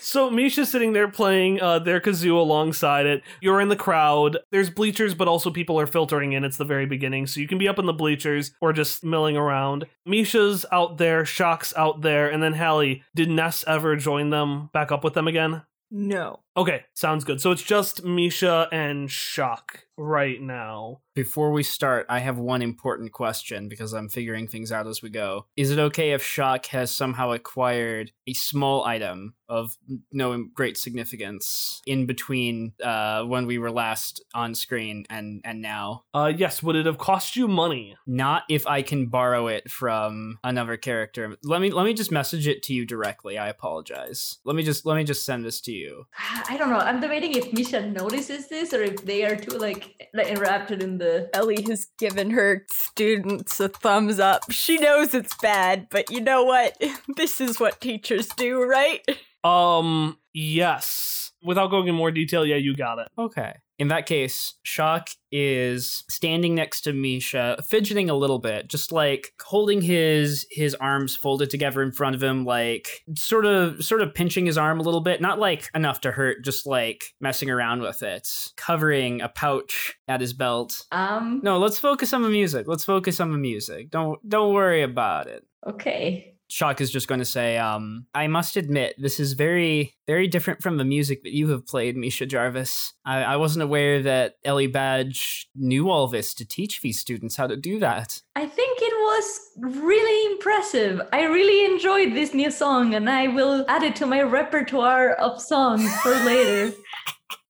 [0.01, 3.23] So Misha's sitting there playing uh, their kazoo alongside it.
[3.41, 4.37] You're in the crowd.
[4.51, 6.43] There's bleachers, but also people are filtering in.
[6.43, 9.37] It's the very beginning, so you can be up in the bleachers or just milling
[9.37, 9.85] around.
[10.05, 13.03] Misha's out there, Shock's out there, and then Hallie.
[13.15, 15.63] Did Ness ever join them back up with them again?
[15.89, 17.39] no Okay, sounds good.
[17.39, 21.01] So it's just Misha and Shock right now.
[21.15, 25.09] Before we start, I have one important question because I'm figuring things out as we
[25.09, 25.47] go.
[25.55, 29.77] Is it okay if Shock has somehow acquired a small item of
[30.11, 36.03] no great significance in between uh, when we were last on screen and and now?
[36.13, 37.95] Uh, yes, would it have cost you money?
[38.05, 41.35] Not if I can borrow it from another character.
[41.43, 43.39] Let me let me just message it to you directly.
[43.39, 44.37] I apologize.
[44.45, 46.05] Let me just let me just send this to you.
[46.49, 46.77] I don't know.
[46.77, 50.97] I'm debating if Misha notices this or if they are too like, like enraptured in
[50.97, 51.29] the.
[51.33, 54.49] Ellie has given her students a thumbs up.
[54.49, 56.77] She knows it's bad, but you know what?
[57.15, 59.01] This is what teachers do, right?
[59.43, 61.31] Um, yes.
[61.43, 63.07] Without going in more detail, yeah, you got it.
[63.17, 63.55] Okay.
[63.79, 69.33] In that case, Shock is standing next to Misha, fidgeting a little bit, just like
[69.41, 74.15] holding his his arms folded together in front of him, like sort of sort of
[74.15, 77.81] pinching his arm a little bit, not like enough to hurt, just like messing around
[77.81, 80.85] with it, covering a pouch at his belt.
[80.91, 81.41] Um.
[81.43, 82.67] No, let's focus on the music.
[82.67, 83.91] Let's focus on the music.
[83.91, 85.45] Don't don't worry about it.
[85.67, 86.36] Okay.
[86.49, 90.63] Shock is just going to say, um, I must admit, this is very, very different
[90.63, 92.93] from the music that you have played, Misha Jarvis.
[93.05, 97.47] I, I wasn't aware that Ellie Badge knew all this to teach these students how
[97.47, 98.21] to do that.
[98.35, 101.01] I think it was really impressive.
[101.11, 105.41] I really enjoyed this new song, and I will add it to my repertoire of
[105.41, 106.73] songs for later.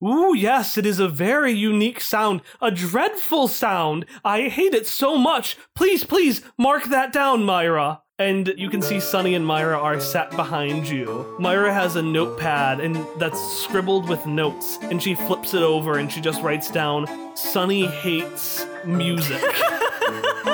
[0.04, 2.42] Ooh, yes, it is a very unique sound.
[2.62, 4.06] A dreadful sound.
[4.24, 5.58] I hate it so much.
[5.76, 8.02] Please, please, mark that down, Myra.
[8.20, 11.36] And you can see Sunny and Myra are sat behind you.
[11.38, 16.12] Myra has a notepad and that's scribbled with notes, and she flips it over and
[16.12, 19.44] she just writes down, Sunny hates music.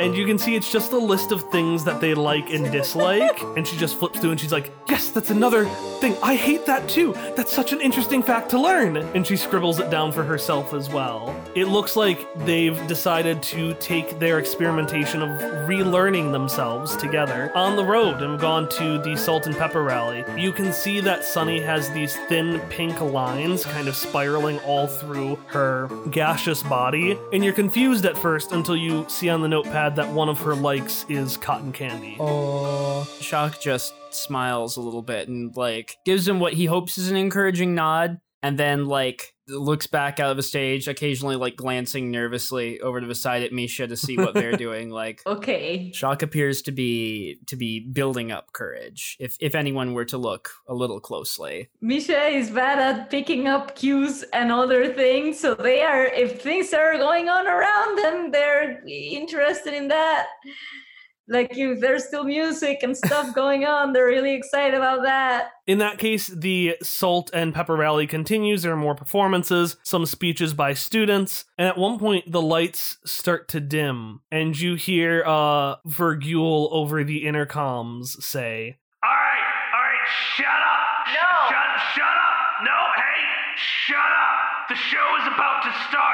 [0.00, 3.42] and you can see it's just a list of things that they like and dislike.
[3.56, 5.66] And she just flips through and she's like, Yes, that's another
[6.00, 6.16] thing.
[6.22, 7.12] I hate that too.
[7.36, 8.96] That's such an interesting fact to learn.
[8.96, 11.34] And she scribbles it down for herself as well.
[11.54, 15.28] It looks like they've decided to take their experimentation of
[15.68, 20.24] relearning themselves together on the road and gone to the Salt and Pepper Rally.
[20.36, 25.36] You can see that Sunny has these thin pink lines kind of spiraling all through
[25.48, 27.18] her gaseous body.
[27.32, 30.54] And you're confused at first until you see on the notepad that one of her
[30.54, 32.16] likes is cotton candy.
[32.18, 33.04] Oh.
[33.20, 37.16] Shock just smiles a little bit and like gives him what he hopes is an
[37.16, 42.80] encouraging nod and then like looks back out of the stage occasionally like glancing nervously
[42.80, 45.90] over to the side at Misha to see what they're doing like Okay.
[45.92, 50.50] Shock appears to be to be building up courage if if anyone were to look
[50.68, 55.82] a little closely Misha is bad at picking up cues and other things, so they
[55.82, 60.26] are, if things are going on around them, they're interested in that.
[61.30, 65.52] Like you there's still music and stuff going on, they're really excited about that.
[65.66, 68.62] In that case, the Salt and Pepper Rally continues.
[68.62, 73.46] There are more performances, some speeches by students, and at one point the lights start
[73.48, 80.08] to dim, and you hear uh Vergule over the intercoms say, All right, all right,
[80.34, 81.06] shut up.
[81.14, 81.48] No.
[81.48, 82.64] Shut, shut up.
[82.64, 83.20] No, hey,
[83.56, 84.68] shut up.
[84.68, 86.09] The show is about to start.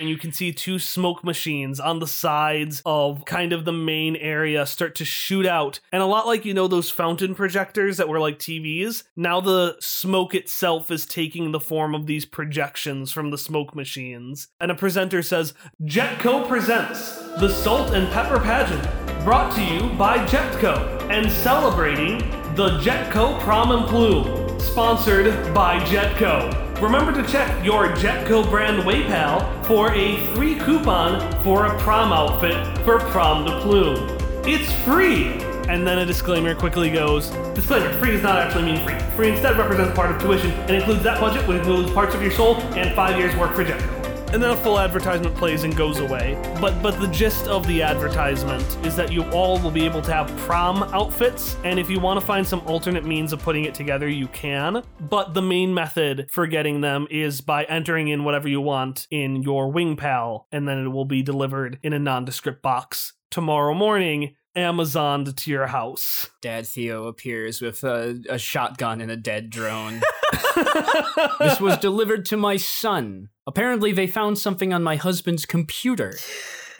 [0.00, 4.16] And you can see two smoke machines on the sides of kind of the main
[4.16, 5.78] area start to shoot out.
[5.92, 9.76] And a lot like, you know, those fountain projectors that were like TVs, now the
[9.78, 14.48] smoke itself is taking the form of these projections from the smoke machines.
[14.58, 18.82] And a presenter says, Jetco presents the Salt and Pepper Pageant,
[19.22, 22.18] brought to you by Jetco, and celebrating
[22.54, 26.69] the Jetco Prom and Plume, sponsored by Jetco.
[26.80, 32.56] Remember to check your Jetco brand WayPal for a free coupon for a prom outfit
[32.86, 34.16] for prom de plume.
[34.46, 35.26] It's free!
[35.68, 38.98] And then a disclaimer quickly goes Disclaimer free does not actually mean free.
[39.14, 42.32] Free instead represents part of tuition and includes that budget, which includes parts of your
[42.32, 43.99] soul and five years' work for Jetco.
[44.32, 46.38] And then a full advertisement plays and goes away.
[46.60, 50.12] But but the gist of the advertisement is that you all will be able to
[50.12, 53.74] have prom outfits, and if you want to find some alternate means of putting it
[53.74, 54.84] together, you can.
[55.00, 59.42] But the main method for getting them is by entering in whatever you want in
[59.42, 65.36] your WayPal, and then it will be delivered in a nondescript box tomorrow morning, Amazoned
[65.36, 66.28] to your house.
[66.40, 70.02] Dad Theo appears with a, a shotgun and a dead drone.
[71.38, 73.28] this was delivered to my son.
[73.46, 76.14] Apparently, they found something on my husband's computer.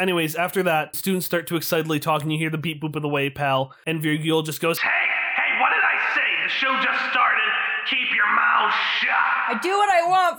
[0.01, 3.03] Anyways, after that, students start to excitedly talk, and you hear the beep boop of
[3.03, 4.89] the WayPal, and Vergule just goes, Hey,
[5.37, 6.23] hey, what did I say?
[6.43, 7.53] The show just started.
[7.89, 9.11] Keep your mouth shut.
[9.49, 10.39] I do what I want,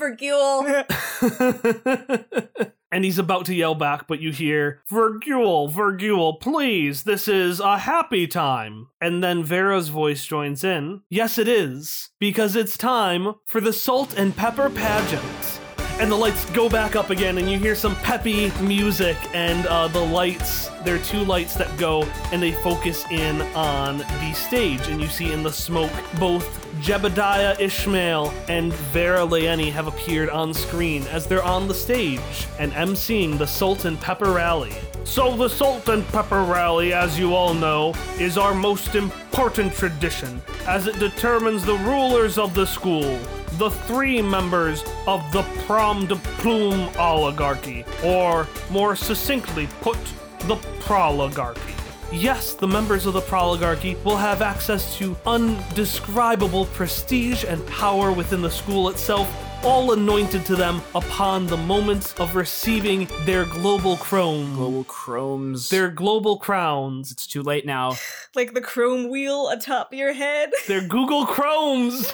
[2.60, 2.72] Vergule.
[2.92, 7.80] and he's about to yell back, but you hear, Vergule, Vergule, please, this is a
[7.80, 8.88] happy time.
[9.00, 11.02] And then Vera's voice joins in.
[11.10, 15.61] Yes, it is, because it's time for the Salt and Pepper pageant.
[16.02, 19.88] And the lights go back up again, and you hear some peppy music, and uh,
[19.88, 24.88] the lights, there are two lights that go, and they focus in on the stage.
[24.88, 26.44] And you see in the smoke both
[26.82, 32.72] Jebediah Ishmael and Vera Leoni have appeared on screen as they're on the stage and
[32.72, 34.74] emceeing the Salt and Pepper Rally.
[35.04, 40.42] So, the Salt and Pepper Rally, as you all know, is our most important tradition
[40.66, 43.20] as it determines the rulers of the school,
[43.62, 50.00] the three members of the Prom de Plume oligarchy, or more succinctly put,
[50.48, 51.76] the proligarchy.
[52.12, 58.42] Yes, the members of the proligarchy will have access to undescribable prestige and power within
[58.42, 59.30] the school itself,
[59.64, 64.56] all anointed to them upon the moment of receiving their global chrome.
[64.56, 65.70] Global chromes.
[65.70, 67.12] Their global crowns.
[67.12, 67.94] It's too late now.
[68.36, 70.52] like the chrome wheel atop your head.
[70.68, 72.12] Their Google Chromes.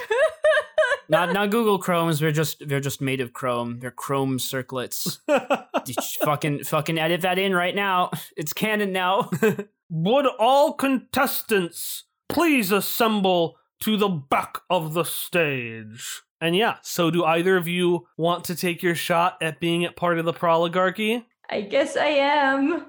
[1.10, 2.20] not not Google Chromes.
[2.20, 3.80] They're just they're just made of chrome.
[3.80, 5.20] They're chrome circlets.
[6.24, 8.12] Fucking fucking edit that in right now.
[8.36, 9.30] It's canon now.
[9.90, 16.24] Would all contestants please assemble to the back of the stage?
[16.40, 19.92] And yeah, so do either of you want to take your shot at being a
[19.92, 21.26] part of the proligarchy?
[21.50, 22.86] I guess I am.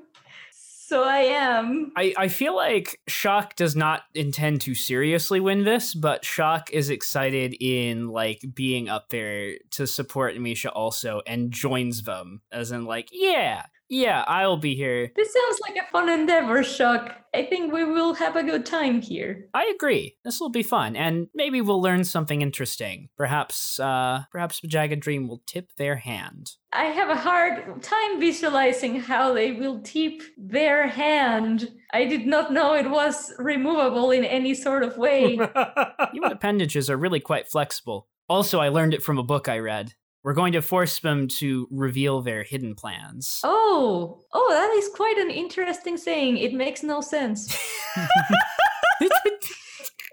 [0.51, 1.93] So I am.
[1.99, 6.89] I, I feel like Shock does not intend to seriously win this, but Shock is
[6.89, 12.41] excited in like being up there to support Misha also and joins them.
[12.51, 15.13] As in like, yeah, Yeah, I'll be here.
[15.17, 17.15] This sounds like a fun endeavor, Shock.
[17.35, 19.49] I think we will have a good time here.
[19.55, 20.17] I agree.
[20.25, 23.09] This will be fun, and maybe we'll learn something interesting.
[23.17, 26.53] Perhaps, uh, perhaps Jagged Dream will tip their hand.
[26.73, 31.71] I have a hard time visualizing how they will tip their hand.
[31.93, 35.37] I did not know it was removable in any sort of way.
[36.13, 38.09] Human appendages are really quite flexible.
[38.29, 39.95] Also, I learned it from a book I read.
[40.25, 43.41] We're going to force them to reveal their hidden plans.
[43.45, 46.39] oh, oh, that is quite an interesting saying.
[46.39, 47.57] It makes no sense.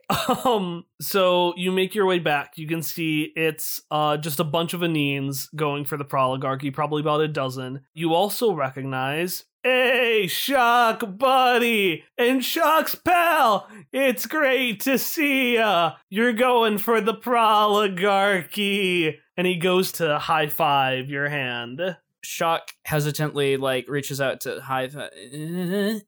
[0.46, 4.72] um so you make your way back you can see it's uh just a bunch
[4.74, 11.18] of anines going for the proligarchy probably about a dozen you also recognize hey shock
[11.18, 19.48] buddy and shock's pal it's great to see ya you're going for the proligarchy and
[19.48, 25.12] he goes to high five your hand Shock hesitantly like reaches out to high five.
[25.32, 26.00] Eh?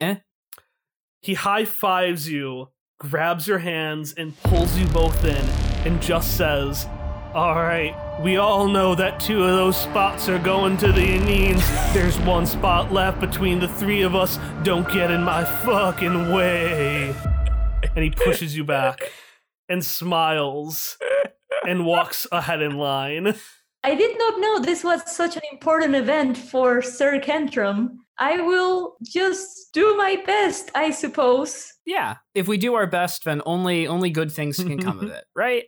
[0.00, 0.16] Eh?
[1.20, 2.68] he high fives you,
[2.98, 5.44] grabs your hands, and pulls you both in,
[5.84, 6.86] and just says,
[7.34, 11.92] All right, we all know that two of those spots are going to the Anines.
[11.92, 14.38] There's one spot left between the three of us.
[14.62, 17.14] Don't get in my fucking way.
[17.94, 19.00] And he pushes you back
[19.68, 20.96] and smiles
[21.66, 23.34] and walks ahead in line.
[23.84, 27.98] I did not know this was such an important event for Sir Kentrum.
[28.18, 31.72] I will just do my best, I suppose.
[31.84, 35.24] Yeah, if we do our best, then only only good things can come of it,
[35.34, 35.64] right?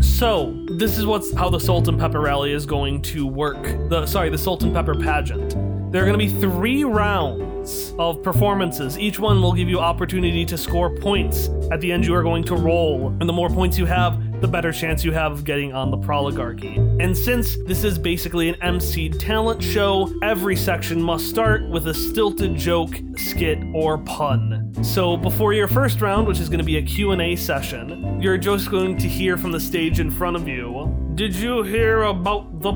[0.00, 3.62] So, this is what's how the Salt and Pepper Rally is going to work.
[3.90, 5.77] The sorry, the Salt and Pepper pageant.
[5.90, 8.98] There are going to be 3 rounds of performances.
[8.98, 11.48] Each one will give you opportunity to score points.
[11.72, 14.48] At the end you are going to roll, and the more points you have, the
[14.48, 16.76] better chance you have of getting on the proligarchy.
[17.02, 21.94] And since this is basically an MC talent show, every section must start with a
[21.94, 24.74] stilted joke, skit, or pun.
[24.82, 28.70] So before your first round, which is going to be a Q&A session, you're just
[28.70, 30.94] going to hear from the stage in front of you.
[31.14, 32.72] Did you hear about the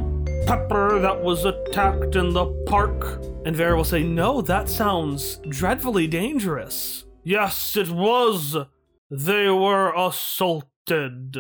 [0.47, 3.23] pepper that was attacked in the park?
[3.45, 7.05] And Vera will say, No, that sounds dreadfully dangerous.
[7.25, 8.57] Yes, it was.
[9.11, 11.37] They were assaulted.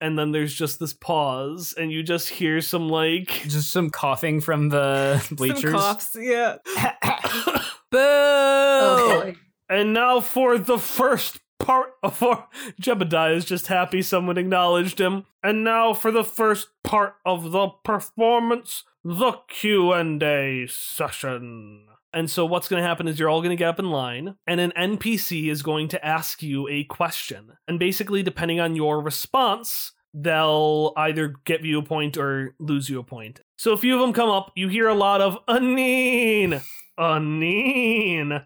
[0.00, 4.40] And then there's just this pause, and you just hear some like Just some coughing
[4.40, 5.62] from the bleachers.
[5.62, 6.56] Some coughs, yeah.
[7.90, 7.98] Boo!
[8.00, 9.36] Oh boy.
[9.68, 12.48] And now for the first part of our
[12.80, 15.26] Jebediah is just happy someone acknowledged him.
[15.42, 21.86] And now for the first part of the performance, the Q&A session.
[22.12, 24.36] And so what's going to happen is you're all going to get up in line
[24.46, 27.52] and an NPC is going to ask you a question.
[27.66, 32.98] And basically depending on your response, they'll either give you a point or lose you
[32.98, 33.40] a point.
[33.56, 36.62] So a few of them come up, you hear a lot of Aneen,
[36.98, 38.44] Aneen,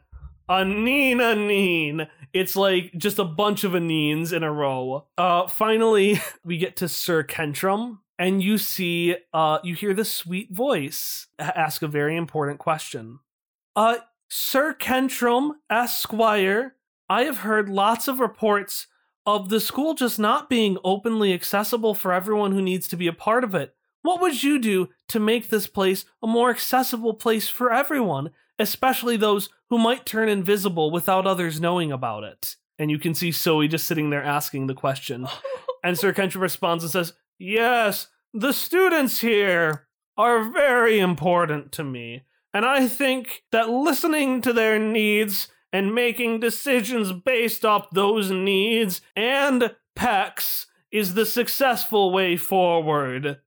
[0.49, 2.09] Aneen, Aneen.
[2.33, 5.07] It's like just a bunch of Anines in a row.
[5.19, 10.51] Uh, finally, we get to Sir Kentrum, and you see, uh, you hear the sweet
[10.51, 13.19] voice ask a very important question.
[13.75, 13.97] Uh,
[14.29, 16.77] Sir Kentrum, Esquire,
[17.09, 18.87] I have heard lots of reports
[19.27, 23.13] of the school just not being openly accessible for everyone who needs to be a
[23.13, 23.75] part of it.
[24.03, 29.17] What would you do to make this place a more accessible place for everyone, especially
[29.17, 32.57] those who might turn invisible without others knowing about it?
[32.79, 35.27] And you can see Zoe just sitting there asking the question.
[35.85, 39.87] and Sir Kentrum responds and says, Yes, the students here
[40.17, 42.25] are very important to me.
[42.55, 49.01] And I think that listening to their needs and making decisions based off those needs
[49.17, 53.41] and pecs is the successful way forward.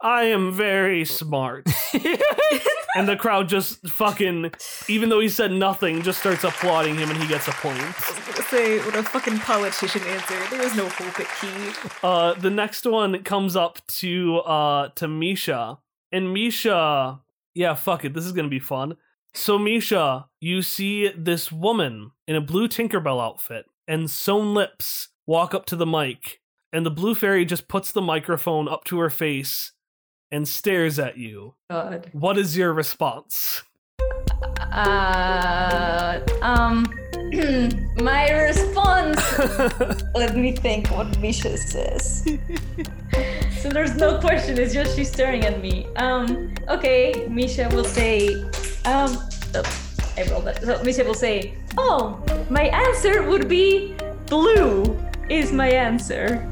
[0.00, 1.66] I am very smart.
[2.96, 4.52] and the crowd just fucking,
[4.88, 7.78] even though he said nothing, just starts applauding him and he gets a point.
[7.78, 10.34] I was gonna say, what a fucking politician answer.
[10.50, 11.90] There is no hope at Key.
[12.02, 15.78] Uh, the next one comes up to uh to Misha,
[16.10, 17.20] and Misha,
[17.54, 18.96] yeah, fuck it, this is gonna be fun.
[19.34, 25.52] So Misha, you see this woman in a blue Tinkerbell outfit and sewn lips walk
[25.54, 26.40] up to the mic,
[26.72, 29.72] and the blue fairy just puts the microphone up to her face
[30.30, 31.54] and stares at you.
[31.70, 32.08] God.
[32.12, 33.62] What is your response?
[34.72, 36.86] Uh, um,
[37.96, 39.20] my response.
[40.14, 42.24] Let me think what Misha says.
[43.60, 44.58] so there's no question.
[44.58, 45.86] It's just she's staring at me.
[45.96, 47.26] Um, okay.
[47.28, 48.34] Misha will say,
[48.84, 49.16] um,
[49.54, 49.62] oh,
[50.16, 50.62] I rolled that.
[50.62, 53.94] So Misha will say, oh, my answer would be
[54.26, 54.98] blue.
[55.28, 56.46] Is my answer.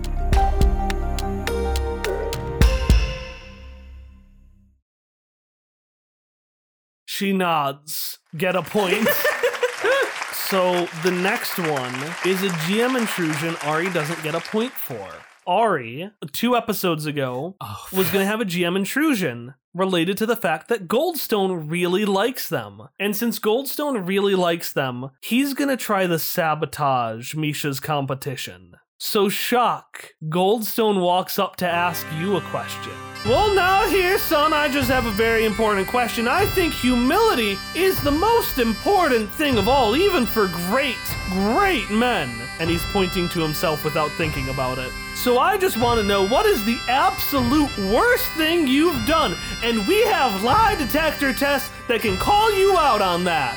[7.16, 8.18] She nods.
[8.36, 9.06] Get a point.
[10.32, 11.94] so the next one
[12.26, 15.08] is a GM intrusion Ari doesn't get a point for.
[15.46, 20.34] Ari, two episodes ago, Oh, was going to have a GM intrusion related to the
[20.34, 22.88] fact that Goldstone really likes them.
[22.98, 28.74] And since Goldstone really likes them, he's going to try to sabotage Misha's competition.
[28.98, 32.92] So, Shock, Goldstone walks up to ask you a question.
[33.26, 36.28] Well, now here, son, I just have a very important question.
[36.28, 40.94] I think humility is the most important thing of all, even for great,
[41.30, 42.30] great men.
[42.60, 44.92] And he's pointing to himself without thinking about it.
[45.16, 49.34] So I just want to know what is the absolute worst thing you've done?
[49.64, 53.56] And we have lie detector tests that can call you out on that.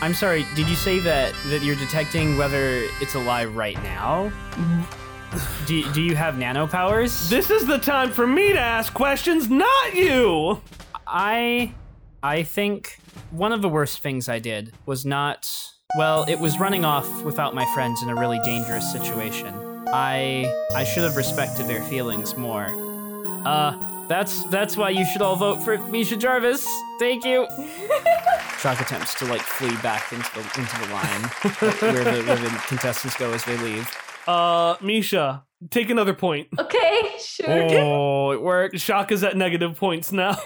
[0.00, 4.32] I'm sorry, did you say that that you're detecting whether it's a lie right now?
[5.66, 7.28] do, do you have nano powers?
[7.28, 10.60] This is the time for me to ask questions, not you.
[11.06, 11.72] I
[12.22, 12.98] I think
[13.30, 15.50] one of the worst things I did was not
[15.96, 19.54] well, it was running off without my friends in a really dangerous situation.
[19.88, 22.70] I I should have respected their feelings more.
[23.46, 26.66] Uh that's that's why you should all vote for Misha Jarvis.
[26.98, 27.46] Thank you.
[28.58, 31.22] Shock attempts to like flee back into the into the line
[31.94, 33.90] where the where the contestants go as they leave.
[34.26, 36.48] Uh, Misha, take another point.
[36.58, 37.68] Okay, sure.
[37.80, 38.78] Oh, it worked.
[38.78, 40.38] Shock is at negative points now.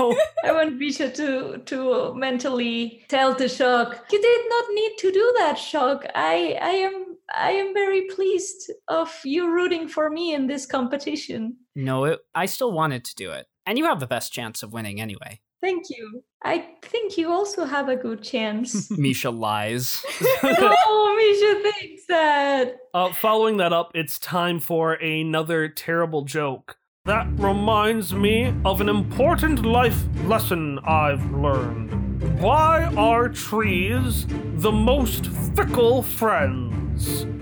[0.45, 4.05] I want Misha to to mentally tell to Shock.
[4.11, 6.07] You did not need to do that, Shock.
[6.15, 11.57] I I am I am very pleased of you rooting for me in this competition.
[11.79, 14.73] No, it, I still wanted to do it, and you have the best chance of
[14.73, 15.39] winning anyway.
[15.63, 16.25] Thank you.
[16.43, 18.91] I think you also have a good chance.
[18.99, 20.05] Misha lies.
[20.43, 20.43] no,
[21.17, 22.79] Misha thinks that.
[22.93, 26.79] Uh, following that up, it's time for another terrible joke.
[27.05, 32.41] That reminds me of an important life lesson I've learned.
[32.41, 34.27] Why are trees
[34.57, 36.88] the most fickle friends?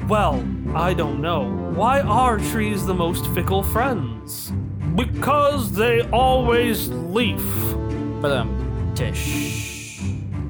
[0.08, 1.50] Well, I don't know.
[1.74, 4.52] Why are trees the most fickle friends?
[4.94, 7.42] Because they always leaf.
[8.20, 10.00] But um, tish,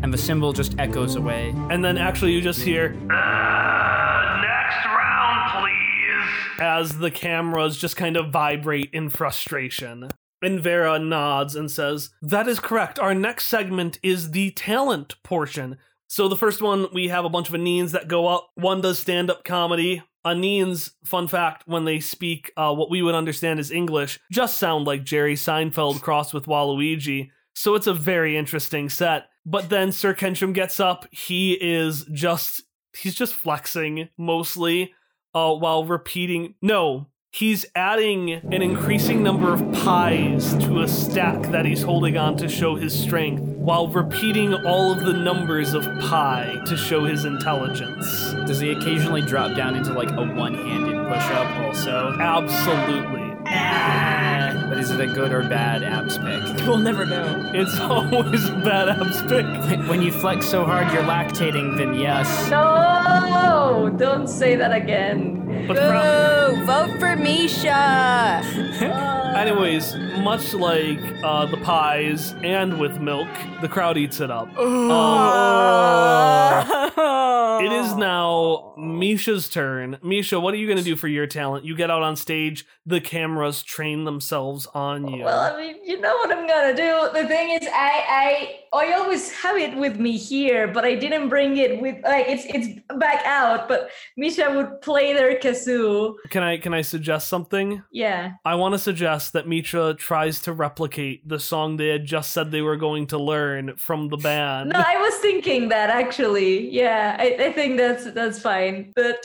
[0.03, 1.55] and the cymbal just echoes away.
[1.71, 6.61] And then actually, you just hear Uh, next round, please.
[6.61, 10.09] as the cameras just kind of vibrate in frustration.
[10.43, 12.99] And Vera nods and says, That is correct.
[12.99, 15.79] Our next segment is the talent portion.
[16.09, 18.51] So, the first one, we have a bunch of Anines that go up.
[18.55, 20.03] One does stand up comedy.
[20.25, 24.87] Anines, fun fact, when they speak uh, what we would understand as English, just sound
[24.87, 27.31] like Jerry Seinfeld crossed with Waluigi.
[27.55, 29.27] So, it's a very interesting set.
[29.45, 31.07] But then Sir Kentrum gets up.
[31.13, 32.63] He is just,
[32.97, 34.93] he's just flexing mostly
[35.35, 36.55] uh, while repeating.
[36.63, 42.35] No, he's adding an increasing number of pies to a stack that he's holding on
[42.35, 47.27] to show his strength, while repeating all of the numbers of pi to show his
[47.27, 48.07] intelligence.
[48.47, 52.17] Does he occasionally drop down into like a one-handed push-up also?
[52.19, 53.35] Absolutely.
[53.49, 54.65] Ah.
[54.71, 56.67] But is it a good or bad abs pick?
[56.67, 57.51] We'll never know.
[57.55, 59.45] It's always a bad abs pick.
[59.91, 62.51] When you flex so hard you're lactating, then yes.
[62.51, 65.67] No, don't say that again.
[65.69, 66.36] But from- Boo!
[66.67, 68.43] Vote for Misha!
[69.37, 73.29] anyways, much like uh, the pies and with milk,
[73.61, 74.49] the crowd eats it up.
[77.57, 79.99] It is now Misha's turn.
[80.03, 81.65] Misha, what are you going to do for your talent?
[81.65, 85.25] You get out on stage, the cameras train themselves on you.
[85.25, 87.09] Well, I mean, you know what I'm gonna do.
[87.13, 91.29] The thing is, I I I always have it with me here, but I didn't
[91.29, 93.69] bring it with like it's it's back out.
[93.69, 96.15] But Misha would play their kazoo.
[96.31, 97.83] Can I can I suggest something?
[97.91, 98.35] Yeah.
[98.45, 102.53] I want to suggest that Misha tries to replicate the song they had just said
[102.53, 104.71] they were going to learn from the band.
[104.71, 106.71] No, I was thinking that actually.
[106.71, 108.66] Yeah, I, I think that's that's fine.
[108.95, 109.17] The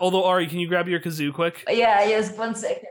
[0.00, 1.64] Although Ari, can you grab your kazoo quick?
[1.68, 2.36] yeah, yes.
[2.36, 2.88] One second.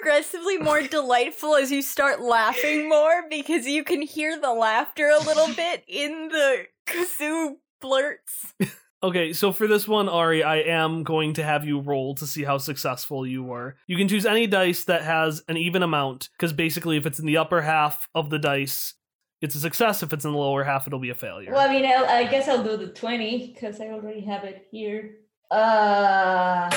[0.00, 5.22] Progressively more delightful as you start laughing more because you can hear the laughter a
[5.24, 8.54] little bit in the kazoo blurts.
[9.02, 12.44] Okay, so for this one, Ari, I am going to have you roll to see
[12.44, 13.76] how successful you were.
[13.86, 17.24] You can choose any dice that has an even amount, because basically, if it's in
[17.24, 18.94] the upper half of the dice,
[19.40, 20.02] it's a success.
[20.02, 21.50] If it's in the lower half, it'll be a failure.
[21.50, 24.66] Well, I mean, I'll, I guess I'll do the twenty because I already have it
[24.70, 25.12] here.
[25.50, 26.68] Uh.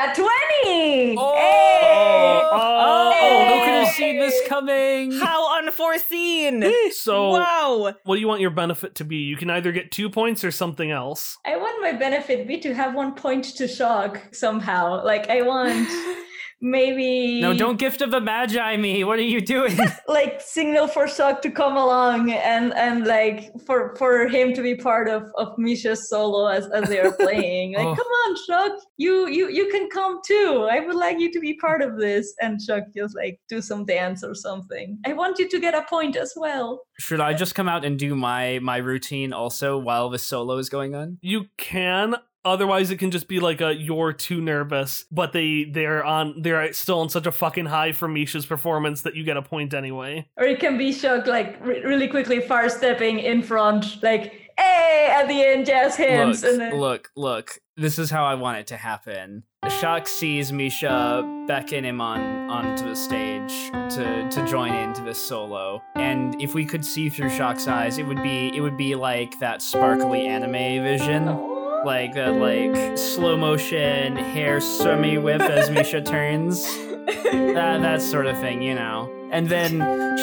[0.00, 1.16] A 20!
[1.18, 2.40] Oh, Hey!
[2.52, 5.10] oh, who could have seen this coming?
[5.12, 6.64] How unforeseen!
[6.92, 7.94] So, wow.
[8.04, 9.16] what do you want your benefit to be?
[9.16, 11.36] You can either get two points or something else.
[11.44, 15.04] I want my benefit be to have one point to shock somehow.
[15.04, 15.88] Like, I want
[16.60, 17.40] maybe.
[17.40, 19.04] No, don't gift of the magi me.
[19.04, 19.78] What are you doing?
[20.08, 24.74] like signal for Shock to come along and and like for for him to be
[24.74, 27.74] part of of Misha's solo as as they are playing.
[27.74, 27.94] Like, Oh.
[27.94, 30.68] come on, Shock, you you you can come too.
[30.70, 32.34] I would like you to be part of this.
[32.40, 34.98] And Shock just like do some dance or something.
[35.06, 36.82] I want you to get a point as well.
[36.98, 40.68] Should I just come out and do my my routine also while the solo is
[40.68, 41.18] going on?
[41.22, 42.16] You can.
[42.44, 46.72] Otherwise, it can just be like a you're too nervous, but they they're on they're
[46.72, 50.28] still on such a fucking high from Misha's performance that you get a point anyway.
[50.36, 55.08] Or it can be Shock like re- really quickly far stepping in front, like hey
[55.10, 57.58] at the end, jazz hands, Look, and then look, look.
[57.76, 59.44] This is how I want it to happen.
[59.80, 65.82] Shock sees Misha beckon him on onto the stage to to join into this solo.
[65.96, 69.38] And if we could see through Shock's eyes, it would be it would be like
[69.40, 71.28] that sparkly anime vision.
[71.28, 71.57] Oh.
[71.84, 76.64] Like that like slow motion hair semi whip as Misha turns.
[77.06, 79.10] That that sort of thing, you know.
[79.30, 79.78] And then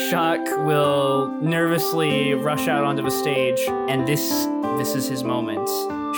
[0.09, 4.29] Shock will nervously rush out onto the stage, and this
[4.77, 5.67] this is his moment.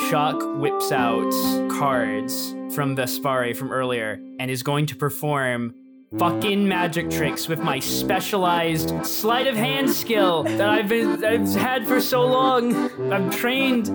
[0.09, 1.31] Shock whips out
[1.71, 5.73] cards from Vespari from earlier and is going to perform
[6.15, 11.85] fucking magic tricks with my specialized sleight of hand skill that I've been I've had
[11.85, 12.73] for so long.
[13.11, 13.87] I'm trained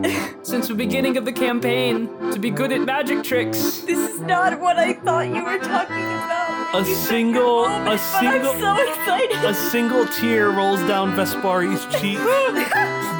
[0.42, 3.78] since the beginning of the campaign to be good at magic tricks.
[3.80, 6.74] This is not what I thought you were talking about.
[6.74, 9.44] A single a single I'm so excited.
[9.44, 12.18] a single tear rolls down Vespari's cheek.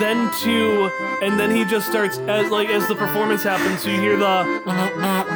[0.01, 0.90] then two,
[1.22, 3.82] and then he just starts as like as the performance happens.
[3.82, 5.32] So you hear the.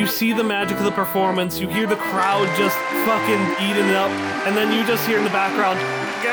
[0.00, 1.60] You see the magic of the performance.
[1.60, 2.74] You hear the crowd just
[3.04, 4.10] fucking eating it up,
[4.46, 5.78] and then you just hear in the background.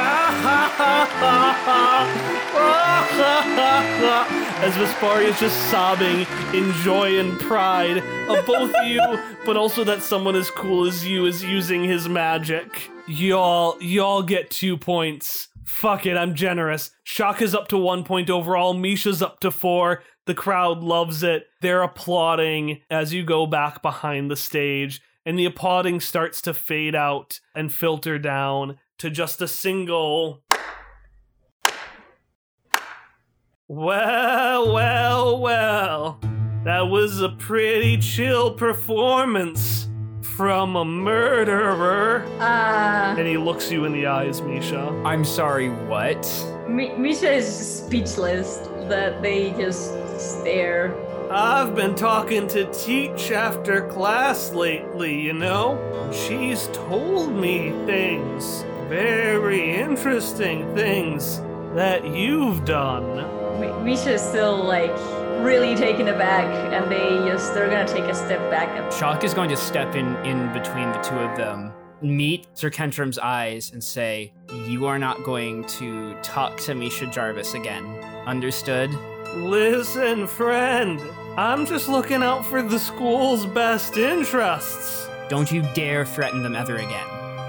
[4.63, 7.97] As Vespari is just sobbing in joy and pride
[8.29, 9.01] of both you,
[9.45, 12.89] but also that someone as cool as you is using his magic.
[13.05, 15.49] Y'all, y'all get two points.
[15.65, 16.91] Fuck it, I'm generous.
[17.03, 18.73] Shock is up to one point overall.
[18.73, 20.03] Misha's up to four.
[20.27, 21.47] The crowd loves it.
[21.61, 26.95] They're applauding as you go back behind the stage, and the applauding starts to fade
[26.95, 30.43] out and filter down to just a single.
[33.69, 36.19] Well, well, well.
[36.65, 39.87] That was a pretty chill performance
[40.21, 42.25] from a murderer.
[42.41, 44.89] uh And he looks you in the eyes, Misha.
[45.05, 46.27] I'm sorry, what?
[46.67, 48.57] Mi- Misha is speechless
[48.89, 50.95] that they just stare.
[51.31, 55.77] I've been talking to Teach after class lately, you know?
[56.11, 61.41] She's told me things, very interesting things
[61.75, 63.59] that you've done.
[63.59, 64.95] Mi- Misha still like
[65.43, 69.33] really taken aback, and they just they're gonna take a step back and Shock is
[69.33, 73.83] going to step in in between the two of them, meet Sir Kentrum's eyes, and
[73.83, 74.31] say,
[74.65, 77.85] "You are not going to talk to Misha Jarvis again.
[78.25, 78.89] Understood?"
[79.35, 81.01] Listen, friend,
[81.37, 85.07] I'm just looking out for the school's best interests.
[85.29, 87.05] Don't you dare threaten them ever again.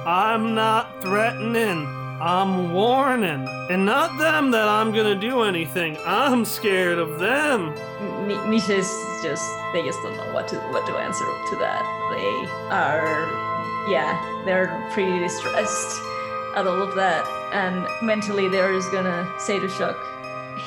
[0.06, 1.86] I'm not threatening,
[2.20, 3.46] I'm warning.
[3.70, 7.74] And not them that I'm gonna do anything, I'm scared of them.
[8.26, 8.90] Mi- Misha's
[9.22, 11.82] just they just don't know what to what to answer to that.
[12.12, 13.28] They are
[13.90, 16.02] yeah, they're pretty distressed
[16.56, 19.96] at all of that, and mentally they're just gonna say to Shock,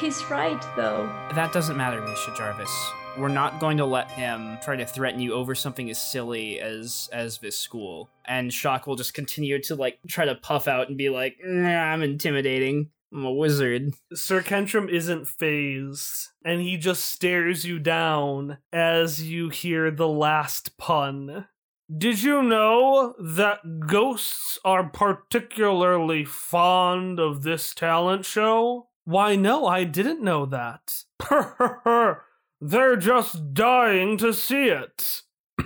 [0.01, 2.91] "He's right though." That doesn't matter, Misha Jarvis.
[3.17, 7.07] We're not going to let him try to threaten you over something as silly as
[7.13, 8.09] as this school.
[8.25, 11.91] And Shock will just continue to like try to puff out and be like, nah,
[11.91, 12.89] "I'm intimidating.
[13.13, 19.49] I'm a wizard." Sir Kentrum isn't fazed, and he just stares you down as you
[19.49, 21.47] hear the last pun.
[21.95, 28.87] Did you know that ghosts are particularly fond of this talent show?
[29.05, 31.03] Why, no, I didn't know that.
[32.61, 35.23] They're just dying to see it.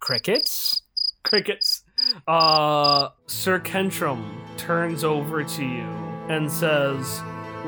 [0.00, 0.82] Crickets?
[1.22, 1.84] Crickets.
[2.26, 4.24] Uh, Sir Kentrum
[4.56, 5.86] turns over to you
[6.28, 7.22] and says,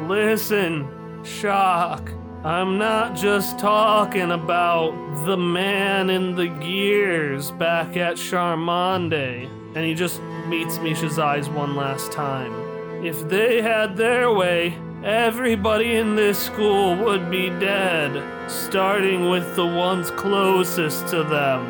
[0.09, 0.89] Listen,
[1.23, 2.11] Shock,
[2.43, 4.91] I'm not just talking about
[5.25, 9.49] the man in the gears back at Charmande.
[9.77, 12.53] And he just meets Misha's eyes one last time.
[13.05, 19.67] If they had their way, everybody in this school would be dead, starting with the
[19.67, 21.67] ones closest to them.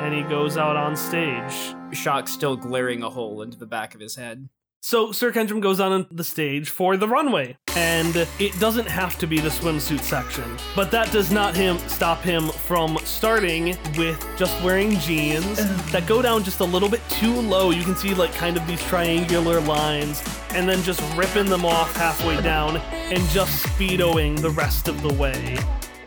[0.00, 1.74] And he goes out on stage.
[1.92, 4.48] Shock still glaring a hole into the back of his head.
[4.80, 9.26] So Sir Kentrum goes on the stage for the runway, and it doesn't have to
[9.26, 10.44] be the swimsuit section,
[10.76, 15.56] but that does not him stop him from starting with just wearing jeans
[15.90, 17.70] that go down just a little bit too low.
[17.70, 20.22] You can see like kind of these triangular lines,
[20.54, 25.12] and then just ripping them off halfway down and just speedoing the rest of the
[25.14, 25.58] way.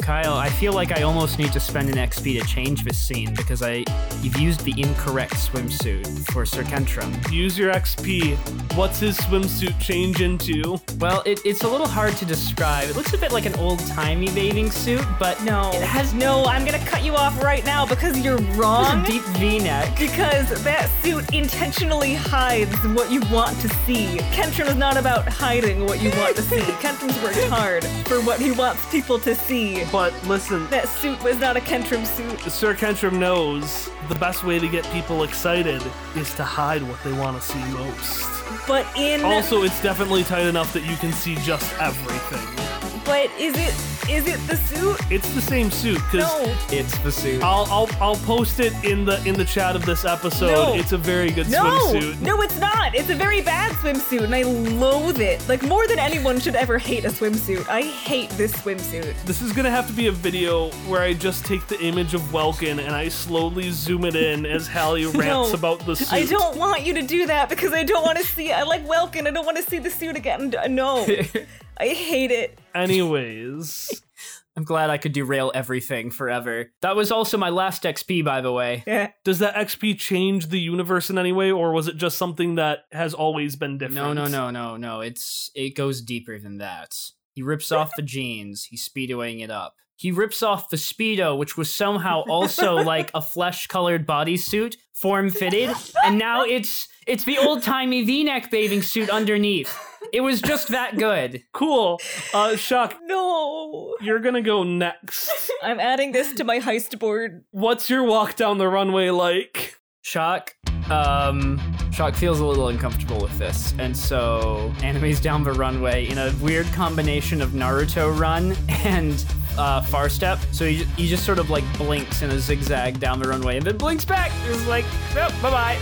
[0.01, 3.33] Kyle, I feel like I almost need to spend an XP to change this scene
[3.35, 3.83] because I
[4.21, 7.11] you've used the incorrect swimsuit for Sir Kentrum.
[7.31, 8.35] Use your XP.
[8.75, 10.79] What's his swimsuit change into?
[10.97, 12.89] Well, it, it's a little hard to describe.
[12.89, 15.69] It looks a bit like an old-timey bathing suit, but No.
[15.73, 19.03] it has No, I'm gonna cut you off right now because you're wrong.
[19.03, 19.97] a deep V-neck.
[19.99, 24.17] Because that suit intentionally hides what you want to see.
[24.31, 26.59] Kentrum is not about hiding what you want to see.
[26.81, 29.83] Kentrum's worked hard for what he wants people to see.
[29.91, 32.51] But listen, That suit was not a Kentrum suit.
[32.51, 35.81] Sir Kentrum knows the best way to get people excited
[36.15, 38.27] is to hide what they want to see most.
[38.67, 42.80] But in Also, it's definitely tight enough that you can see just everything.
[43.05, 43.73] But is it
[44.09, 44.99] is it the suit?
[45.11, 46.55] It's the same suit because No.
[46.69, 47.41] It's the suit.
[47.43, 50.51] I'll, I'll I'll post it in the in the chat of this episode.
[50.51, 50.73] No.
[50.73, 52.19] It's a very good No, swimsuit.
[52.21, 52.95] no, it's not.
[52.95, 55.47] It's a very bad swimsuit, and I loathe it.
[55.47, 57.67] Like more than anyone should ever hate a swimsuit.
[57.69, 59.13] I hate this swimsuit.
[59.23, 62.33] This is gonna have to be a video where I just take the image of
[62.33, 66.11] Welkin and I slowly zoom it in as Hallie rants No, about the suit.
[66.11, 68.51] I don't want you to do that because I don't want to see.
[68.51, 69.27] I like Welkin.
[69.27, 70.53] I don't want to see the suit again.
[70.69, 71.05] No,
[71.81, 72.59] I hate it.
[72.75, 74.03] Anyways,
[74.55, 76.71] I'm glad I could derail everything forever.
[76.83, 78.83] That was also my last XP, by the way.
[78.85, 79.09] Yeah.
[79.23, 82.81] does that XP change the universe in any way, or was it just something that
[82.91, 83.95] has always been different?
[83.95, 85.01] No, no, no, no, no.
[85.01, 86.93] It's it goes deeper than that.
[87.33, 88.65] He rips off the jeans.
[88.65, 89.73] He's speedoing it up.
[89.95, 95.71] He rips off the speedo, which was somehow also like a flesh-colored bodysuit, form-fitted,
[96.03, 99.75] and now it's it's the old-timey V-neck bathing suit underneath.
[100.13, 101.43] It was just that good.
[101.53, 101.99] Cool.
[102.33, 105.51] Uh, Shock, No, you're gonna go next.
[105.63, 107.43] I'm adding this to my heist board.
[107.51, 109.77] What's your walk down the runway like?
[110.01, 110.55] Shock,
[110.89, 116.17] um, Shock feels a little uncomfortable with this, and so animes down the runway in
[116.17, 119.23] a weird combination of Naruto run and
[119.59, 120.39] uh, far step.
[120.51, 123.65] So he, he just sort of like blinks in a zigzag down the runway and
[123.65, 124.31] then blinks back.
[124.47, 124.85] It's like,
[125.15, 125.77] oh, bye bye.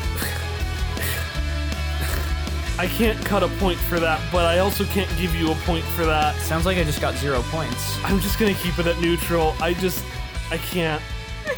[2.79, 5.83] I can't cut a point for that, but I also can't give you a point
[5.83, 6.33] for that.
[6.37, 7.99] Sounds like I just got zero points.
[8.05, 9.53] I'm just gonna keep it at neutral.
[9.59, 10.01] I just,
[10.49, 11.01] I can't.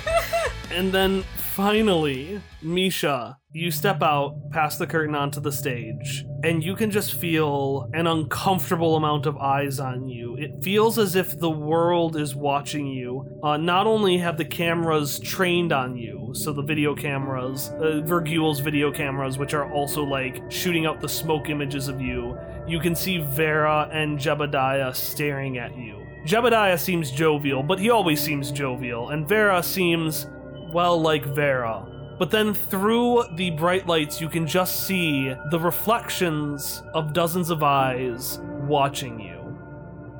[0.72, 6.78] and then finally, Misha, you step out past the curtain onto the stage, and you
[6.78, 10.38] can just feel an uncomfortable amount of eyes on you.
[10.38, 13.28] It feels as if the world is watching you.
[13.43, 18.89] Uh, not only have the cameras trained on you, so the video cameras, uh, video
[18.89, 23.18] cameras, which are also like shooting out the smoke images of you, you can see
[23.18, 25.97] Vera and Jebediah staring at you.
[26.26, 30.28] Jebediah seems jovial, but he always seems jovial, and Vera seems,
[30.74, 31.86] well, like Vera.
[32.17, 37.63] But then through the bright lights, you can just see the reflections of dozens of
[37.63, 39.39] eyes watching you.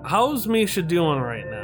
[0.04, 1.62] How's Misha doing right now?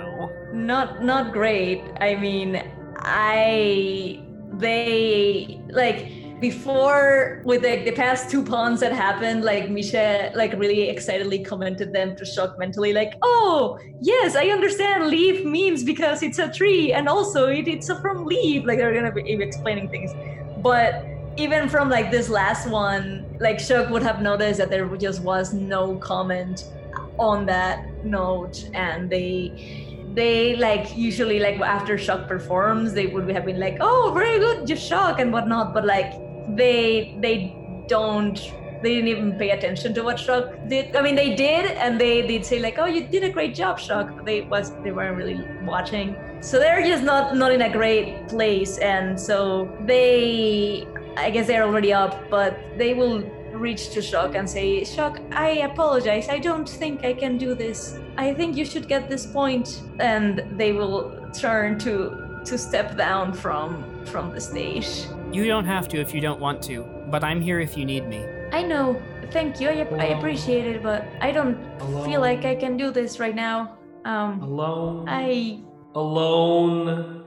[0.53, 2.61] not not great i mean
[2.99, 4.19] i
[4.53, 10.87] they like before with like the past two pawns that happened like misha like really
[10.87, 16.37] excitedly commented them to shock mentally like oh yes i understand leaf means because it's
[16.37, 18.65] a tree and also it, it's from leaf.
[18.65, 20.13] Like they're gonna be explaining things.
[20.57, 21.05] But
[21.37, 25.53] even from like this last one like shock would have noticed that there just was
[25.53, 26.73] no comment
[27.19, 33.45] on that note and they they like usually like after shock performs they would have
[33.45, 36.13] been like oh very good just shock and whatnot but like
[36.49, 37.55] they they
[37.87, 41.99] don't they didn't even pay attention to what shock did i mean they did and
[41.99, 44.91] they did say like oh you did a great job shock but they was they
[44.91, 50.87] weren't really watching so they're just not not in a great place and so they
[51.17, 53.23] i guess they're already up but they will
[53.53, 56.29] reach to Shock and say, Shock, I apologize.
[56.29, 57.99] I don't think I can do this.
[58.17, 59.81] I think you should get this point.
[59.99, 65.07] And they will turn to to step down from from the stage.
[65.31, 68.07] You don't have to if you don't want to, but I'm here if you need
[68.07, 68.25] me.
[68.51, 69.01] I know.
[69.31, 69.67] Thank you.
[69.67, 71.57] I, I appreciate it, but I don't
[72.05, 73.77] feel like I can do this right now.
[74.05, 75.05] Um, Alone.
[75.09, 75.59] I
[75.95, 77.23] Alone.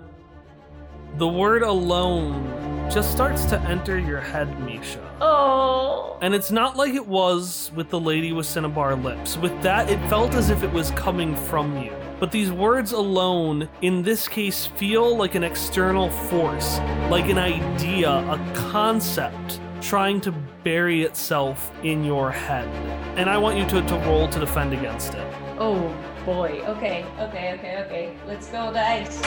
[1.18, 5.00] The word alone just starts to enter your head, Misha.
[5.20, 6.16] Oh.
[6.22, 9.36] And it's not like it was with the lady with cinnabar lips.
[9.36, 11.92] With that, it felt as if it was coming from you.
[12.20, 18.10] But these words alone, in this case, feel like an external force, like an idea,
[18.10, 22.68] a concept trying to bury itself in your head.
[23.16, 25.34] And I want you to, to roll to defend against it.
[25.58, 25.96] Oh
[26.26, 26.62] boy.
[26.66, 27.06] Okay.
[27.18, 27.54] Okay.
[27.54, 27.82] Okay.
[27.84, 28.16] Okay.
[28.26, 29.18] Let's go dice.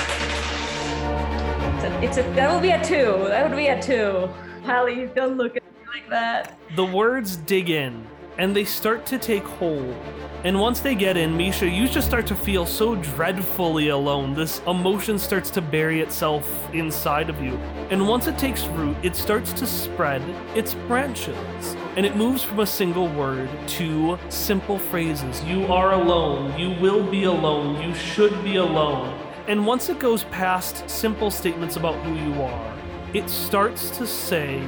[1.73, 2.23] It's a, it's a.
[2.35, 3.25] That will be a two.
[3.27, 4.29] That would be a two.
[4.65, 6.59] Hallie, don't look at me like that.
[6.75, 8.07] The words dig in,
[8.37, 9.95] and they start to take hold.
[10.43, 14.33] And once they get in, Misha, you just start to feel so dreadfully alone.
[14.33, 17.55] This emotion starts to bury itself inside of you.
[17.89, 20.21] And once it takes root, it starts to spread
[20.53, 21.75] its branches.
[21.95, 25.41] And it moves from a single word to simple phrases.
[25.45, 26.59] You are alone.
[26.59, 27.81] You will be alone.
[27.81, 29.17] You should be alone.
[29.47, 32.73] And once it goes past simple statements about who you are,
[33.13, 34.59] it starts to say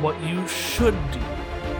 [0.00, 1.20] what you should do.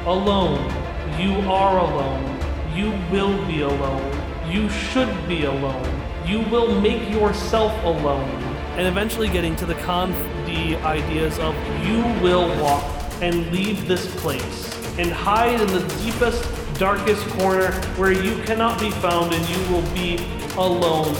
[0.07, 0.92] Alone.
[1.19, 2.41] You are alone.
[2.75, 4.19] You will be alone.
[4.51, 6.03] You should be alone.
[6.27, 8.29] You will make yourself alone.
[8.77, 10.13] And eventually getting to the con
[10.47, 11.55] the ideas of
[11.87, 12.85] you will walk
[13.21, 16.49] and leave this place and hide in the deepest,
[16.79, 20.17] darkest corner where you cannot be found and you will be
[20.57, 21.15] alone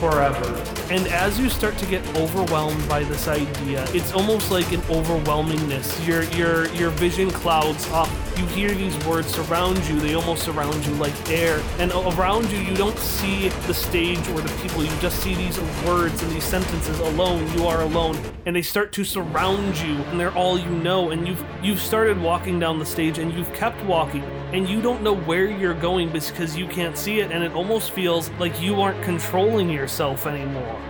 [0.00, 0.46] forever.
[0.90, 6.06] And as you start to get overwhelmed by this idea, it's almost like an overwhelmingness.
[6.06, 8.08] Your your your vision clouds up.
[8.36, 10.00] You hear these words surround you.
[10.00, 11.62] They almost surround you like air.
[11.78, 14.82] And around you, you don't see the stage or the people.
[14.82, 15.56] You just see these
[15.86, 16.98] words and these sentences.
[16.98, 18.18] Alone, you are alone.
[18.46, 21.10] And they start to surround you, and they're all you know.
[21.10, 25.02] And you've you've started walking down the stage, and you've kept walking, and you don't
[25.02, 28.80] know where you're going because you can't see it, and it almost feels like you
[28.80, 30.80] aren't controlling yourself anymore.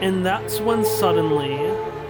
[0.00, 1.54] And that's when suddenly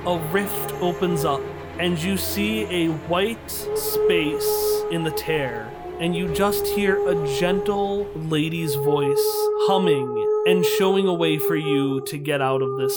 [0.06, 1.40] a rift opens up
[1.78, 5.70] and you see a white space in the tear.
[6.00, 9.24] And you just hear a gentle lady's voice
[9.66, 12.94] humming and showing a way for you to get out of this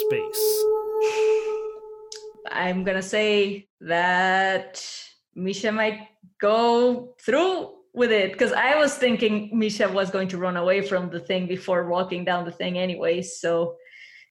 [0.00, 0.64] space.
[2.50, 4.84] I'm gonna say that
[5.34, 6.08] Misha might
[6.40, 11.10] go through with it because I was thinking Misha was going to run away from
[11.10, 13.22] the thing before walking down the thing anyway.
[13.22, 13.76] So,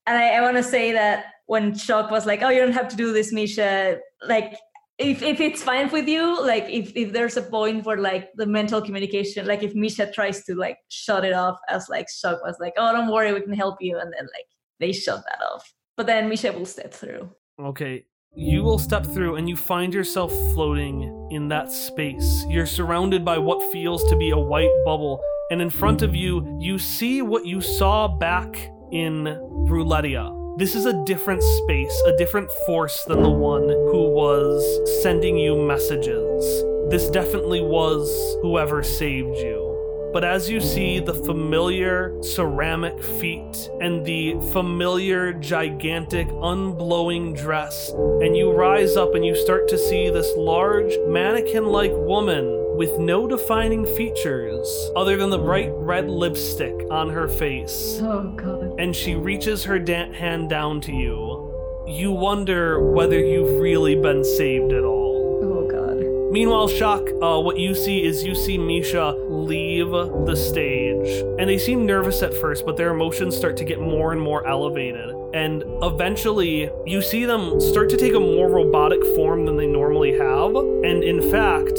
[0.06, 2.88] and I, I want to say that when Shock was like, "Oh, you don't have
[2.88, 4.56] to do this, Misha," like.
[4.96, 8.46] If, if it's fine with you, like if, if there's a point where like the
[8.46, 12.58] mental communication, like if Misha tries to like shut it off as like Shock was
[12.60, 14.46] like, oh don't worry, we can help you, and then like
[14.78, 15.74] they shut that off.
[15.96, 17.28] But then Misha will step through.
[17.60, 18.04] Okay,
[18.36, 22.44] you will step through and you find yourself floating in that space.
[22.48, 26.56] You're surrounded by what feels to be a white bubble, and in front of you,
[26.60, 29.24] you see what you saw back in
[29.64, 30.58] Roulettia.
[30.58, 35.56] This is a different space, a different force than the one who was sending you
[35.56, 36.44] messages.
[36.90, 40.10] This definitely was whoever saved you.
[40.12, 48.36] But as you see the familiar ceramic feet and the familiar gigantic unblowing dress, and
[48.36, 52.44] you rise up and you start to see this large mannequin like woman
[52.76, 57.98] with no defining features other than the bright red lipstick on her face.
[58.02, 58.74] Oh god.
[58.78, 61.84] And she reaches her da- hand down to you.
[61.86, 65.40] You wonder whether you've really been saved at all.
[65.42, 66.32] Oh god.
[66.32, 71.22] Meanwhile, Shock, uh, what you see is you see Misha leave the stage.
[71.38, 74.44] And they seem nervous at first, but their emotions start to get more and more
[74.46, 75.10] elevated.
[75.32, 80.16] And eventually, you see them start to take a more robotic form than they normally
[80.18, 80.56] have.
[80.56, 81.78] And in fact,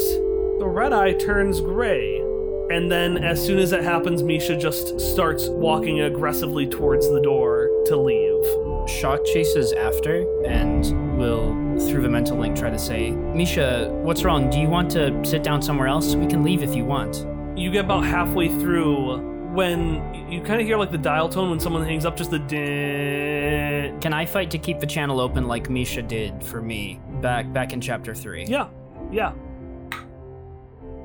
[0.58, 2.20] the red eye turns gray.
[2.68, 7.70] And then, as soon as it happens, Misha just starts walking aggressively towards the door
[7.86, 8.88] to leave.
[8.88, 11.52] Shock chases after and will,
[11.88, 14.50] through the mental link, try to say, Misha, what's wrong?
[14.50, 16.16] Do you want to sit down somewhere else?
[16.16, 17.24] We can leave if you want.
[17.56, 21.60] You get about halfway through when you kind of hear like the dial tone when
[21.60, 24.00] someone hangs up, just the din.
[24.00, 27.72] Can I fight to keep the channel open like Misha did for me back back
[27.72, 28.44] in chapter three?
[28.44, 28.68] Yeah,
[29.12, 29.32] yeah.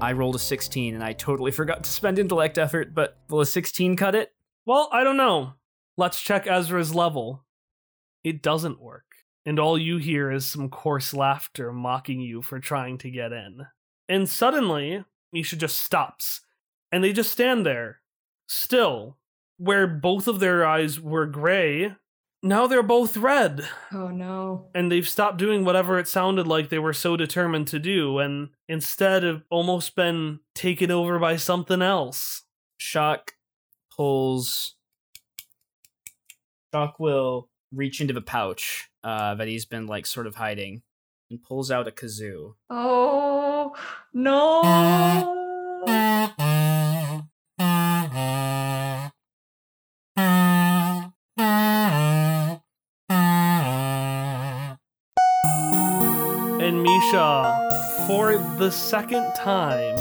[0.01, 3.45] I rolled a 16 and I totally forgot to spend intellect effort, but will a
[3.45, 4.33] 16 cut it?
[4.65, 5.53] Well, I don't know.
[5.95, 7.45] Let's check Ezra's level.
[8.23, 9.05] It doesn't work.
[9.45, 13.67] And all you hear is some coarse laughter mocking you for trying to get in.
[14.07, 16.41] And suddenly, Misha just stops.
[16.91, 18.01] And they just stand there,
[18.47, 19.17] still,
[19.57, 21.95] where both of their eyes were gray.
[22.43, 23.67] Now they're both red.
[23.93, 24.69] Oh no.
[24.73, 28.49] And they've stopped doing whatever it sounded like they were so determined to do, and
[28.67, 32.43] instead have almost been taken over by something else.
[32.77, 33.33] Shock
[33.95, 34.75] pulls.
[36.73, 40.81] Shock will reach into the pouch uh, that he's been like sort of hiding,
[41.29, 42.55] and pulls out a kazoo.
[42.69, 43.75] Oh
[44.13, 45.40] no!
[58.07, 59.97] For the second time,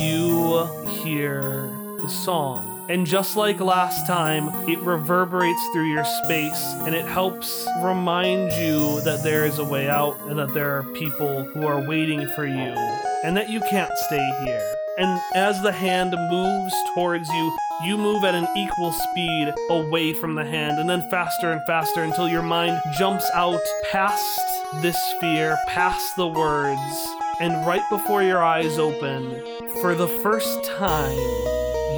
[0.00, 0.66] you
[1.04, 2.84] hear the song.
[2.88, 9.00] And just like last time, it reverberates through your space and it helps remind you
[9.02, 12.44] that there is a way out and that there are people who are waiting for
[12.44, 12.74] you
[13.22, 14.74] and that you can't stay here.
[14.98, 20.34] And as the hand moves towards you, you move at an equal speed away from
[20.34, 23.60] the hand and then faster and faster until your mind jumps out
[23.92, 27.08] past this sphere, past the words,
[27.40, 29.42] and right before your eyes open,
[29.80, 31.16] for the first time,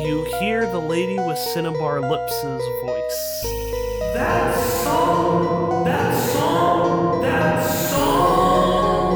[0.05, 2.43] you hear the lady with Cinnabar Lips'
[2.83, 3.43] voice.
[4.15, 4.55] That
[4.85, 5.85] song!
[5.85, 7.23] That song!
[7.23, 9.11] That song!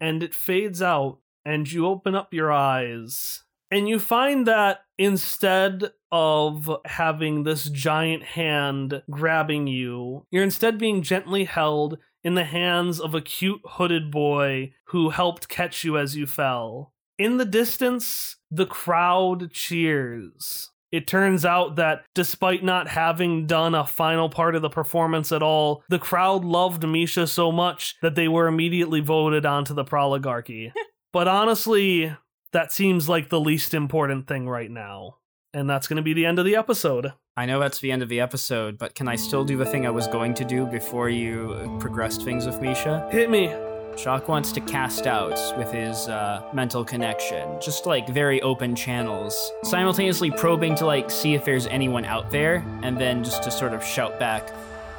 [0.00, 5.92] And it fades out, and you open up your eyes, and you find that instead
[6.10, 13.00] of having this giant hand grabbing you, you're instead being gently held in the hands
[13.00, 16.92] of a cute hooded boy who helped catch you as you fell.
[17.18, 20.70] In the distance, the crowd cheers.
[20.90, 25.42] It turns out that despite not having done a final part of the performance at
[25.42, 30.72] all, the crowd loved Misha so much that they were immediately voted onto the proligarchy.
[31.12, 32.16] but honestly,
[32.52, 35.17] that seems like the least important thing right now.
[35.54, 37.12] And that's going to be the end of the episode.
[37.36, 39.86] I know that's the end of the episode, but can I still do the thing
[39.86, 43.08] I was going to do before you progressed things with Misha?
[43.10, 43.54] Hit me.
[43.96, 49.50] Shock wants to cast out with his uh, mental connection, just like very open channels,
[49.64, 53.72] simultaneously probing to like see if there's anyone out there, and then just to sort
[53.72, 54.52] of shout back,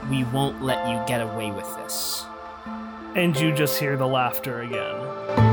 [0.09, 2.25] "We won't let you get away with this."
[3.15, 5.48] And you just hear the laughter again.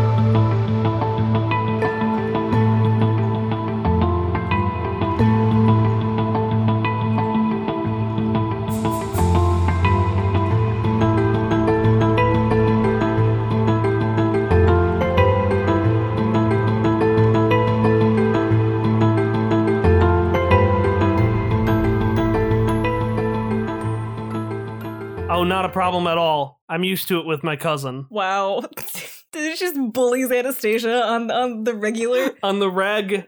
[25.77, 26.63] Problem at all.
[26.69, 28.07] I'm used to it with my cousin.
[28.11, 28.63] Wow.
[29.33, 32.31] Did it just bullies Anastasia on on the regular?
[32.43, 33.27] On the reg.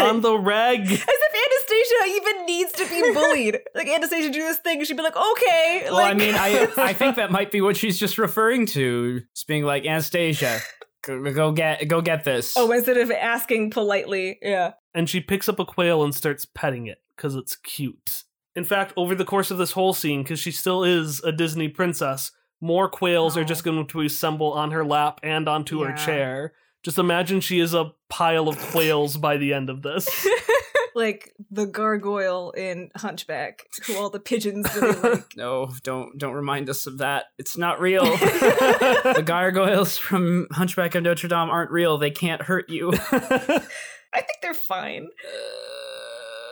[0.00, 0.80] on the reg.
[0.90, 3.58] As if Anastasia even needs to be bullied.
[3.74, 5.82] like Anastasia do this thing, she'd be like, okay.
[5.84, 9.20] Well, like, I mean, I I think that might be what she's just referring to,
[9.34, 10.58] just being like Anastasia,
[11.02, 12.54] go, go get go get this.
[12.56, 14.72] Oh, instead of asking politely, yeah.
[14.92, 18.24] And she picks up a quail and starts petting it because it's cute.
[18.56, 21.68] In fact, over the course of this whole scene, because she still is a Disney
[21.68, 26.52] princess, more quails are just going to assemble on her lap and onto her chair.
[26.82, 30.26] Just imagine she is a pile of quails by the end of this.
[30.94, 35.24] like the gargoyle in Hunchback, who all the pigeons really like.
[35.36, 37.26] No, don't don't remind us of that.
[37.38, 38.04] It's not real.
[38.04, 41.98] the gargoyles from Hunchback of Notre Dame aren't real.
[41.98, 42.92] They can't hurt you.
[42.92, 45.06] I think they're fine.
[45.06, 45.73] Uh,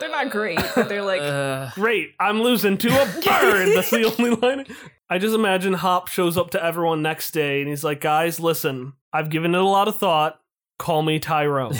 [0.03, 3.69] They're not great, but they're like Uh, Great, I'm losing to a bird.
[3.73, 4.65] That's the only line.
[5.09, 8.93] I just imagine Hop shows up to everyone next day and he's like, guys, listen,
[9.13, 10.41] I've given it a lot of thought.
[10.77, 11.71] Call me Tyrone.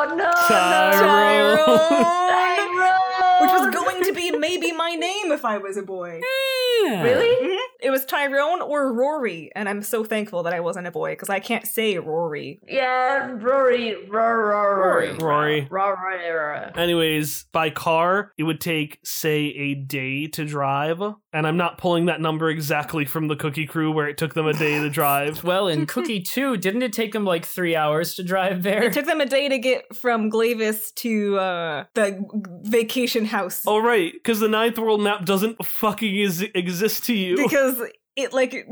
[0.00, 0.32] Oh no!
[0.46, 1.66] Tyrone.
[2.28, 3.42] Tyrone!
[3.42, 6.20] which was going to be maybe my name if I was a boy.
[6.84, 7.48] Really?
[7.48, 7.58] Mhm.
[7.80, 11.30] It was Tyrone or Rory, and I'm so thankful that I wasn't a boy because
[11.30, 12.58] I can't say Rory.
[12.66, 15.68] Yeah, Rory, Rory, Rory, Rory.
[15.70, 16.72] Rory, Rory.
[16.76, 21.00] Anyways, by car, it would take, say, a day to drive.
[21.32, 24.46] And I'm not pulling that number exactly from the Cookie Crew where it took them
[24.46, 25.44] a day to drive.
[25.50, 28.84] well, in Cookie 2, didn't it take them like three hours to drive there?
[28.84, 32.18] It took them a day to get from Glavis to uh, the
[32.62, 37.36] vacation house Oh, right, because the Ninth World map doesn't fucking is- exist to you.
[37.36, 37.82] because
[38.16, 38.66] it like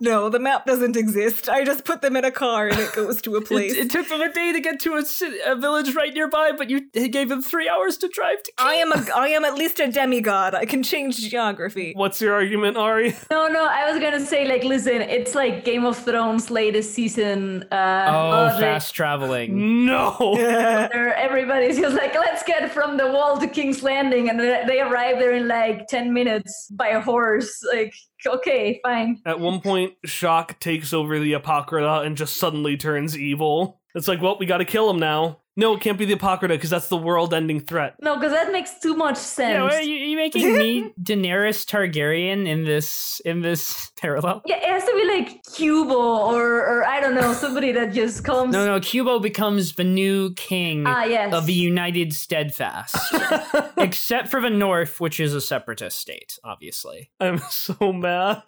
[0.00, 1.48] no, the map doesn't exist.
[1.48, 3.72] I just put them in a car and it goes to a place.
[3.72, 5.04] It, it took them a day to get to a,
[5.52, 8.52] a village right nearby, but you gave them three hours to drive to.
[8.58, 10.54] I am a I am at least a demigod.
[10.54, 11.92] I can change geography.
[11.94, 13.14] What's your argument, Ari?
[13.30, 17.64] No, no, I was gonna say like, listen, it's like Game of Thrones latest season.
[17.70, 19.84] Uh, Oh, of fast traveling.
[19.90, 20.14] No.
[20.34, 24.80] where everybody's just like, let's get from the wall to King's Landing, and they they
[24.80, 27.62] arrive there in like ten minutes by a horse.
[27.72, 27.94] Like,
[28.26, 29.20] okay, fine.
[29.26, 33.80] At one point, Shock takes over the Apocrypha and just suddenly turns evil.
[33.94, 35.39] It's like, well, we gotta kill him now.
[35.56, 37.94] No, it can't be the Apocrypha because that's the world-ending threat.
[38.00, 39.52] No, because that makes too much sense.
[39.72, 44.42] Yeah, are you, you making me Daenerys Targaryen in this in this parallel?
[44.46, 45.90] Yeah, it has to be like Cubo
[46.30, 48.52] or, or I don't know, somebody that just comes.
[48.52, 51.34] No, no, Cubo becomes the new king Ah, yes.
[51.34, 52.96] of the United Steadfast.
[53.76, 57.10] Except for the North, which is a separatist state, obviously.
[57.18, 58.42] I'm so mad.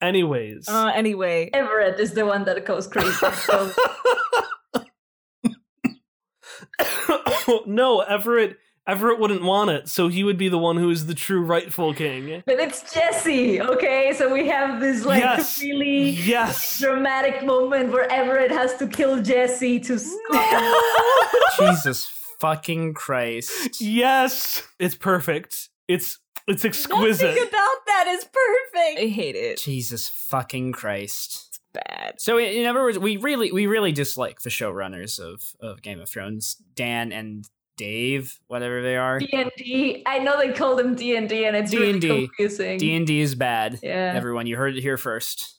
[0.00, 3.10] Anyways, Uh, anyway, Everett is the one that goes crazy.
[3.10, 3.72] So
[7.66, 8.58] no, Everett.
[8.86, 11.92] Everett wouldn't want it, so he would be the one who is the true rightful
[11.92, 12.42] king.
[12.46, 14.14] But it's Jesse, okay?
[14.16, 15.60] So we have this like Yes.
[15.60, 16.78] really Yes.
[16.80, 20.74] dramatic moment where Everett has to kill Jesse to stop.
[21.58, 22.08] Jesus
[22.40, 23.78] fucking Christ.
[23.78, 24.62] Yes.
[24.78, 25.68] It's perfect.
[25.86, 27.26] It's it's exquisite.
[27.28, 29.00] Nothing about that is perfect.
[29.00, 29.58] I hate it.
[29.58, 31.47] Jesus fucking Christ.
[31.72, 32.14] Bad.
[32.18, 36.00] So in in other words, we really we really dislike the showrunners of, of Game
[36.00, 37.44] of Thrones, Dan and
[37.76, 39.20] Dave, whatever they are.
[39.20, 40.02] D&D.
[40.04, 42.08] I know they call them D&D and it's D&D.
[42.08, 42.78] really confusing.
[42.78, 43.78] D and D is bad.
[43.82, 44.12] Yeah.
[44.14, 45.57] Everyone, you heard it here first.